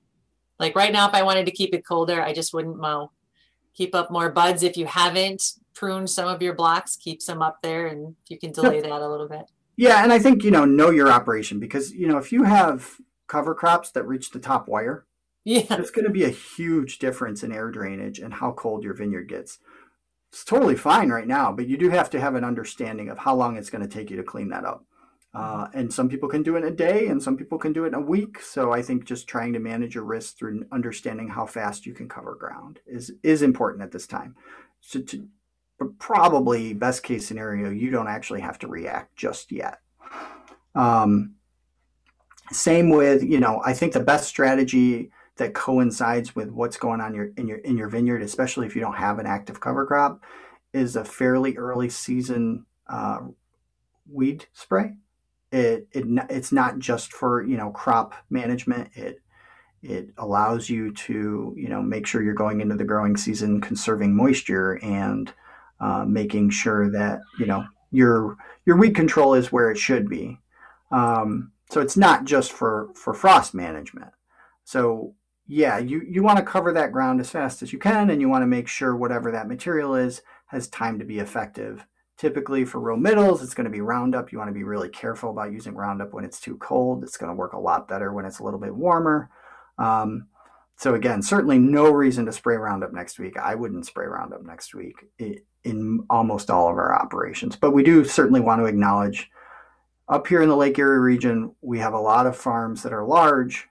like 0.59 0.75
right 0.75 0.93
now, 0.93 1.09
if 1.09 1.15
I 1.15 1.23
wanted 1.23 1.47
to 1.47 1.53
keep 1.53 1.75
it 1.75 1.87
colder, 1.87 2.21
I 2.21 2.33
just 2.33 2.53
wouldn't 2.53 2.79
mow. 2.79 3.13
Keep 3.75 3.95
up 3.95 4.11
more 4.11 4.31
buds. 4.31 4.63
If 4.63 4.77
you 4.77 4.87
haven't 4.87 5.43
pruned 5.75 6.11
some 6.11 6.27
of 6.27 6.43
your 6.43 6.55
blocks, 6.55 6.97
keep 6.97 7.23
some 7.23 7.43
up 7.43 7.59
there 7.63 7.87
and 7.87 8.17
you 8.29 8.39
can 8.39 8.51
delay 8.53 8.81
that 8.81 8.91
a 8.91 9.09
little 9.09 9.29
bit. 9.29 9.51
Yeah, 9.77 10.03
and 10.03 10.13
I 10.13 10.19
think, 10.19 10.43
you 10.43 10.51
know, 10.51 10.65
know 10.65 10.91
your 10.91 11.09
operation 11.09 11.61
because, 11.61 11.93
you 11.93 12.09
know, 12.09 12.19
if 12.19 12.33
you 12.33 12.43
have 12.43 12.97
cover 13.29 13.55
crops 13.55 13.93
that 13.93 14.03
reach 14.03 14.31
the 14.31 14.41
top 14.41 14.67
wire, 14.67 15.07
yeah. 15.49 15.79
It's 15.79 15.91
going 15.91 16.05
to 16.05 16.11
be 16.11 16.25
a 16.25 16.29
huge 16.29 16.99
difference 16.99 17.43
in 17.43 17.53
air 17.53 17.71
drainage 17.71 18.19
and 18.19 18.35
how 18.35 18.53
cold 18.53 18.85
your 18.85 18.93
vineyard 18.93 19.29
gets. 19.29 19.59
It's 20.31 20.45
totally 20.45 20.77
fine 20.77 21.09
right 21.09 21.27
now, 21.27 21.53
but 21.53 21.67
you 21.67 21.79
do 21.79 21.89
have 21.89 22.11
to 22.11 22.21
have 22.21 22.35
an 22.35 22.45
understanding 22.45 23.09
of 23.09 23.17
how 23.17 23.35
long 23.35 23.57
it's 23.57 23.71
going 23.71 23.81
to 23.81 23.89
take 23.89 24.11
you 24.11 24.19
to 24.19 24.23
clean 24.23 24.51
that 24.51 24.67
up. 24.67 24.85
Uh, 25.33 25.69
and 25.73 25.91
some 25.91 26.11
people 26.11 26.29
can 26.29 26.43
do 26.43 26.57
it 26.57 26.65
in 26.65 26.73
a 26.73 26.77
day 26.77 27.07
and 27.07 27.23
some 27.23 27.35
people 27.35 27.57
can 27.57 27.73
do 27.73 27.85
it 27.85 27.89
in 27.89 27.95
a 27.95 28.01
week. 28.01 28.43
So 28.43 28.73
I 28.73 28.83
think 28.83 29.07
just 29.07 29.27
trying 29.27 29.55
to 29.55 29.59
manage 29.59 29.95
your 29.95 30.05
risk 30.05 30.37
through 30.37 30.67
understanding 30.71 31.29
how 31.29 31.47
fast 31.47 31.87
you 31.87 31.95
can 31.95 32.11
cover 32.11 32.35
ground 32.35 32.81
is, 32.87 33.13
is 33.23 33.41
important 33.41 33.83
at 33.83 33.93
this 33.93 34.07
time. 34.07 34.37
So 34.81 35.01
to, 35.01 35.29
but 35.79 35.99
probably 35.99 36.75
best 36.75 37.03
case 37.03 37.27
scenario, 37.27 37.71
you 37.71 37.91
don't 37.91 38.09
actually 38.09 38.43
have 38.43 38.59
to 38.59 38.69
react 38.69 39.17
just 39.17 39.51
yet. 39.51 39.79
Um, 40.75 41.37
same 42.51 42.91
with, 42.91 43.23
you 43.23 43.41
know, 43.41 43.63
I 43.65 43.73
think 43.73 43.95
the 43.95 44.01
best 44.01 44.29
strategy 44.29 45.11
that 45.39 45.55
coincides 45.55 46.37
with 46.37 46.51
what's 46.51 46.77
going 46.77 47.01
on 47.01 47.15
your, 47.15 47.31
in 47.37 47.49
your 47.49 47.59
in 47.59 47.77
your 47.77 47.89
vineyard, 47.89 48.23
especially 48.23 48.67
if 48.67 48.75
you 48.75 48.83
don't 48.83 48.97
have 48.97 49.19
an 49.19 49.27
active 49.27 49.61
cover 49.61 49.87
crop, 49.87 50.23
is 50.73 50.97
a 50.97 51.05
fairly 51.05 51.57
early 51.57 51.89
season 51.89 52.67
uh, 52.89 53.21
weed 54.11 54.47
spray. 54.53 54.95
It, 55.51 55.89
it 55.93 56.05
it's 56.29 56.53
not 56.53 56.79
just 56.79 57.13
for 57.13 57.43
you 57.45 57.57
know 57.57 57.71
crop 57.71 58.15
management. 58.31 58.91
It 58.95 59.21
it 59.83 60.11
allows 60.19 60.69
you 60.69 60.93
to 60.93 61.55
you 61.57 61.69
know 61.69 61.81
make 61.81 62.07
sure 62.07 62.23
you're 62.23 62.35
going 62.35 62.61
into 62.61 62.77
the 62.77 62.85
growing 62.85 63.17
season 63.17 63.61
conserving 63.61 64.15
moisture 64.15 64.79
and 64.83 65.33
uh, 65.81 66.05
making 66.05 66.51
sure 66.51 66.91
that 66.91 67.21
you 67.39 67.47
know 67.47 67.65
your 67.91 68.37
your 68.67 68.77
weed 68.77 68.95
control 68.95 69.35
is 69.35 69.53
where 69.53 69.71
it 69.71 69.79
should 69.79 70.09
be. 70.09 70.39
Um, 70.91 71.53
so 71.71 71.81
it's 71.81 71.97
not 71.97 72.25
just 72.25 72.53
for 72.53 72.91
for 72.95 73.15
frost 73.15 73.55
management. 73.55 74.11
So 74.65 75.15
yeah, 75.49 75.79
you 75.79 76.03
you 76.07 76.23
want 76.23 76.39
to 76.39 76.45
cover 76.45 76.73
that 76.73 76.93
ground 76.93 77.21
as 77.21 77.31
fast 77.31 77.63
as 77.63 77.73
you 77.73 77.79
can, 77.79 78.11
and 78.11 78.21
you 78.21 78.29
want 78.29 78.43
to 78.43 78.47
make 78.47 78.69
sure 78.69 78.95
whatever 78.95 79.33
that 79.33 79.49
material 79.49 79.95
is 79.95 80.23
has 80.47 80.69
time 80.69 80.99
to 80.99 81.05
be 81.05 81.19
effective. 81.19 81.87
Typically 82.19 82.65
for 82.65 82.81
row 82.81 82.97
middles, 82.97 83.43
it's 83.43 83.55
going 83.55 83.65
to 83.65 83.71
be 83.71 83.81
Roundup. 83.81 84.31
You 84.31 84.39
want 84.39 84.49
to 84.49 84.55
be 84.55 84.65
really 84.65 84.89
careful 84.91 85.31
about 85.31 85.53
using 85.53 85.75
Roundup 85.75 86.13
when 86.13 86.25
it's 86.25 86.41
too 86.41 86.57
cold. 86.59 87.03
It's 87.03 87.17
going 87.17 87.31
to 87.31 87.37
work 87.37 87.55
a 87.55 87.59
lot 87.59 87.89
better 87.89 88.13
when 88.13 88.27
it's 88.27 88.41
a 88.41 88.45
little 88.45 88.61
bit 88.61 88.75
warmer. 88.75 89.31
Um, 89.79 90.27
so 90.77 90.95
again, 90.95 91.23
certainly 91.23 91.59
no 91.59 91.91
reason 91.91 92.27
to 92.27 92.33
spray 92.33 92.57
Roundup 92.57 92.93
next 92.93 93.19
week. 93.19 93.37
I 93.39 93.55
wouldn't 93.55 93.87
spray 93.87 94.07
Roundup 94.07 94.43
next 94.43 94.75
week 94.75 94.97
in 95.65 96.05
almost 96.11 96.51
all 96.51 96.69
of 96.69 96.77
our 96.77 96.95
operations, 96.95 97.57
but 97.57 97.71
we 97.71 97.83
do 97.83 98.05
certainly 98.05 98.41
want 98.41 98.61
to 98.61 98.67
acknowledge 98.67 99.31
up 100.09 100.27
here 100.27 100.43
in 100.43 100.49
the 100.49 100.57
Lake 100.57 100.79
Erie 100.79 100.99
region, 100.99 101.55
we 101.61 101.79
have 101.79 101.93
a 101.93 102.01
lot 102.01 102.27
of 102.27 102.37
farms 102.37 102.83
that 102.83 102.93
are 102.93 103.05
large, 103.05 103.69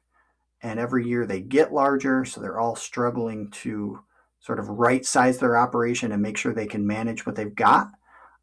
and 0.62 0.80
every 0.80 1.08
year 1.08 1.26
they 1.26 1.41
get 1.41 1.74
larger, 1.74 2.26
so 2.26 2.41
they're 2.41 2.60
all 2.60 2.76
struggling 2.76 3.50
to 3.52 4.00
sort 4.39 4.60
of 4.60 4.70
right 4.70 5.06
size 5.06 5.38
their 5.38 5.58
operation 5.58 6.12
and 6.12 6.22
make 6.22 6.38
sure 6.38 6.54
they 6.54 6.67
can 6.67 6.86
manage 6.86 7.26
what 7.26 7.36
they've 7.36 7.56
got. 7.56 7.89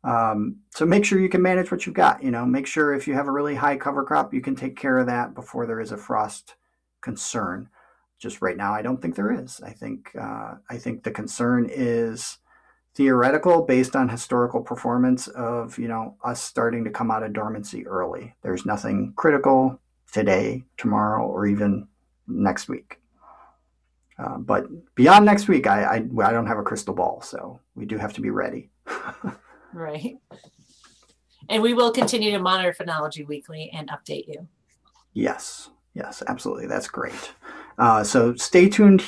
Um, 0.04 0.56
so 0.70 0.84
make 0.84 1.04
sure 1.04 1.18
you 1.18 1.30
can 1.30 1.42
manage 1.42 1.70
what 1.70 1.86
you've 1.86 1.94
got. 1.94 2.22
You 2.22 2.30
know, 2.30 2.44
make 2.44 2.66
sure 2.66 2.94
if 2.94 3.08
you 3.08 3.14
have 3.14 3.26
a 3.26 3.32
really 3.32 3.54
high 3.54 3.76
cover 3.76 4.04
crop, 4.04 4.34
you 4.34 4.42
can 4.42 4.54
take 4.54 4.76
care 4.76 4.98
of 4.98 5.06
that 5.06 5.34
before 5.34 5.66
there 5.66 5.80
is 5.80 5.92
a 5.92 5.96
frost 5.96 6.56
concern. 7.00 7.70
Just 8.18 8.42
right 8.42 8.56
now, 8.56 8.72
I 8.72 8.82
don't 8.82 9.00
think 9.00 9.16
there 9.16 9.32
is. 9.32 9.60
I 9.62 9.70
think 9.70 10.10
uh, 10.18 10.54
I 10.68 10.76
think 10.76 11.02
the 11.02 11.10
concern 11.10 11.68
is 11.70 12.38
theoretical 12.94 13.62
based 13.62 13.96
on 13.96 14.08
historical 14.08 14.60
performance 14.60 15.26
of 15.28 15.78
you 15.78 15.88
know 15.88 16.16
us 16.22 16.42
starting 16.42 16.84
to 16.84 16.90
come 16.90 17.10
out 17.10 17.22
of 17.22 17.32
dormancy 17.32 17.86
early. 17.86 18.34
There's 18.42 18.66
nothing 18.66 19.14
critical 19.16 19.80
today, 20.12 20.64
tomorrow, 20.76 21.26
or 21.26 21.46
even 21.46 21.88
next 22.26 22.68
week. 22.68 23.00
Uh, 24.18 24.38
but 24.38 24.66
beyond 24.94 25.24
next 25.24 25.48
week, 25.48 25.66
I, 25.66 25.82
I 25.82 25.94
I 25.96 26.32
don't 26.32 26.46
have 26.46 26.58
a 26.58 26.62
crystal 26.62 26.94
ball, 26.94 27.20
so 27.20 27.58
we 27.74 27.84
do 27.84 27.98
have 27.98 28.12
to 28.12 28.20
be 28.20 28.30
ready. 28.30 28.70
right. 29.72 30.18
And 31.48 31.62
we 31.62 31.74
will 31.74 31.92
continue 31.92 32.30
to 32.30 32.38
monitor 32.38 32.72
phenology 32.72 33.26
weekly 33.26 33.70
and 33.74 33.90
update 33.90 34.28
you. 34.28 34.48
Yes. 35.12 35.70
Yes, 35.94 36.22
absolutely. 36.26 36.66
That's 36.66 36.88
great. 36.88 37.32
Uh, 37.78 38.02
so 38.02 38.34
stay 38.34 38.68
tuned. 38.68 39.04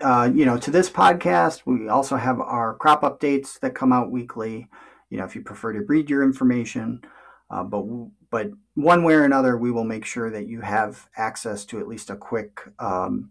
Uh, 0.00 0.30
you 0.32 0.46
know, 0.46 0.56
to 0.56 0.70
this 0.70 0.88
podcast, 0.88 1.62
we 1.66 1.88
also 1.88 2.16
have 2.16 2.40
our 2.40 2.74
crop 2.74 3.02
updates 3.02 3.60
that 3.60 3.74
come 3.74 3.92
out 3.92 4.10
weekly. 4.10 4.66
You 5.10 5.18
know, 5.18 5.24
if 5.24 5.34
you 5.34 5.42
prefer 5.42 5.72
to 5.74 5.80
read 5.80 6.08
your 6.08 6.22
information, 6.22 7.02
uh, 7.50 7.62
but 7.62 7.84
but 8.30 8.50
one 8.74 9.02
way 9.02 9.14
or 9.14 9.24
another, 9.24 9.56
we 9.56 9.70
will 9.70 9.84
make 9.84 10.04
sure 10.04 10.30
that 10.30 10.46
you 10.46 10.60
have 10.60 11.08
access 11.16 11.64
to 11.66 11.80
at 11.80 11.88
least 11.88 12.10
a 12.10 12.16
quick 12.16 12.60
um, 12.78 13.30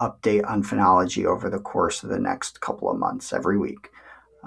update 0.00 0.48
on 0.48 0.62
phenology 0.62 1.24
over 1.26 1.50
the 1.50 1.58
course 1.58 2.02
of 2.02 2.08
the 2.08 2.18
next 2.18 2.60
couple 2.60 2.90
of 2.90 2.98
months 2.98 3.32
every 3.32 3.58
week. 3.58 3.90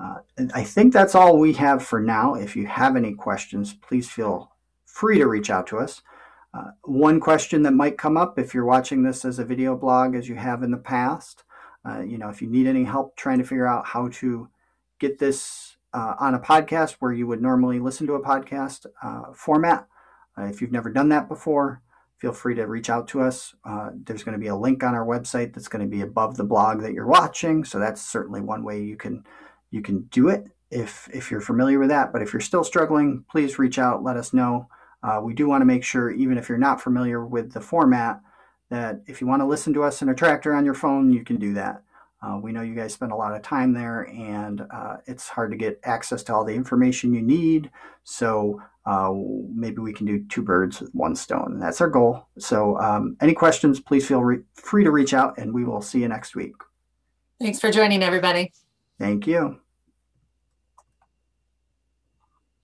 Uh, 0.01 0.19
I 0.53 0.63
think 0.63 0.93
that's 0.93 1.15
all 1.15 1.37
we 1.37 1.53
have 1.53 1.83
for 1.83 1.99
now. 1.99 2.35
If 2.35 2.55
you 2.55 2.65
have 2.67 2.95
any 2.95 3.13
questions, 3.13 3.73
please 3.73 4.09
feel 4.09 4.51
free 4.85 5.19
to 5.19 5.27
reach 5.27 5.49
out 5.49 5.67
to 5.67 5.77
us. 5.77 6.01
Uh, 6.53 6.71
one 6.83 7.19
question 7.19 7.63
that 7.63 7.71
might 7.71 7.97
come 7.97 8.17
up 8.17 8.37
if 8.37 8.53
you're 8.53 8.65
watching 8.65 9.03
this 9.03 9.23
as 9.23 9.39
a 9.39 9.45
video 9.45 9.75
blog, 9.75 10.15
as 10.15 10.27
you 10.27 10.35
have 10.35 10.63
in 10.63 10.71
the 10.71 10.77
past, 10.77 11.43
uh, 11.87 12.01
you 12.01 12.17
know, 12.17 12.29
if 12.29 12.41
you 12.41 12.49
need 12.49 12.67
any 12.67 12.83
help 12.83 13.15
trying 13.15 13.37
to 13.37 13.43
figure 13.43 13.67
out 13.67 13.85
how 13.85 14.09
to 14.09 14.49
get 14.99 15.17
this 15.17 15.77
uh, 15.93 16.15
on 16.19 16.35
a 16.35 16.39
podcast 16.39 16.97
where 16.99 17.11
you 17.11 17.27
would 17.27 17.41
normally 17.41 17.79
listen 17.79 18.05
to 18.07 18.13
a 18.13 18.23
podcast 18.23 18.85
uh, 19.01 19.33
format, 19.33 19.87
uh, 20.37 20.43
if 20.43 20.61
you've 20.61 20.71
never 20.71 20.89
done 20.89 21.09
that 21.09 21.27
before, 21.27 21.81
feel 22.17 22.33
free 22.33 22.55
to 22.55 22.65
reach 22.65 22.89
out 22.89 23.07
to 23.09 23.21
us. 23.21 23.55
Uh, 23.65 23.89
there's 23.93 24.23
going 24.23 24.33
to 24.33 24.39
be 24.39 24.47
a 24.47 24.55
link 24.55 24.83
on 24.83 24.93
our 24.93 25.05
website 25.05 25.53
that's 25.53 25.67
going 25.67 25.83
to 25.83 25.89
be 25.89 26.01
above 26.01 26.37
the 26.37 26.43
blog 26.43 26.81
that 26.81 26.93
you're 26.93 27.07
watching, 27.07 27.63
so 27.63 27.79
that's 27.79 28.01
certainly 28.01 28.41
one 28.41 28.63
way 28.63 28.81
you 28.81 28.95
can 28.95 29.23
you 29.71 29.81
can 29.81 30.03
do 30.11 30.29
it 30.29 30.47
if 30.69 31.09
if 31.13 31.31
you're 31.31 31.41
familiar 31.41 31.79
with 31.79 31.89
that. 31.89 32.13
But 32.13 32.21
if 32.21 32.33
you're 32.33 32.39
still 32.39 32.63
struggling, 32.63 33.25
please 33.29 33.59
reach 33.59 33.79
out. 33.79 34.03
Let 34.03 34.17
us 34.17 34.33
know. 34.33 34.67
Uh, 35.03 35.19
we 35.23 35.33
do 35.33 35.47
want 35.47 35.61
to 35.61 35.65
make 35.65 35.83
sure, 35.83 36.11
even 36.11 36.37
if 36.37 36.47
you're 36.47 36.57
not 36.57 36.81
familiar 36.81 37.25
with 37.25 37.53
the 37.53 37.61
format, 37.61 38.21
that 38.69 39.01
if 39.07 39.19
you 39.19 39.27
want 39.27 39.41
to 39.41 39.47
listen 39.47 39.73
to 39.73 39.83
us 39.83 40.01
in 40.01 40.09
a 40.09 40.15
tractor 40.15 40.53
on 40.53 40.63
your 40.63 40.75
phone, 40.75 41.11
you 41.11 41.23
can 41.23 41.37
do 41.37 41.53
that. 41.55 41.83
Uh, 42.21 42.37
we 42.41 42.51
know 42.51 42.61
you 42.61 42.75
guys 42.75 42.93
spend 42.93 43.11
a 43.11 43.15
lot 43.15 43.35
of 43.35 43.41
time 43.41 43.73
there, 43.73 44.03
and 44.03 44.61
uh, 44.71 44.97
it's 45.07 45.27
hard 45.27 45.51
to 45.51 45.57
get 45.57 45.79
access 45.83 46.21
to 46.23 46.33
all 46.33 46.45
the 46.45 46.53
information 46.53 47.13
you 47.13 47.21
need. 47.21 47.71
So 48.03 48.61
uh, 48.85 49.11
maybe 49.53 49.79
we 49.79 49.93
can 49.93 50.05
do 50.05 50.23
two 50.29 50.41
birds 50.41 50.81
with 50.81 50.93
one 50.93 51.15
stone. 51.15 51.59
That's 51.59 51.81
our 51.81 51.89
goal. 51.89 52.27
So, 52.37 52.79
um, 52.79 53.15
any 53.21 53.33
questions, 53.33 53.79
please 53.79 54.07
feel 54.07 54.21
re- 54.21 54.43
free 54.53 54.83
to 54.83 54.91
reach 54.91 55.13
out, 55.13 55.37
and 55.37 55.53
we 55.53 55.65
will 55.65 55.81
see 55.81 55.99
you 55.99 56.07
next 56.07 56.35
week. 56.35 56.53
Thanks 57.39 57.59
for 57.59 57.71
joining, 57.71 58.03
everybody. 58.03 58.51
Thank 58.99 59.25
you. 59.27 59.59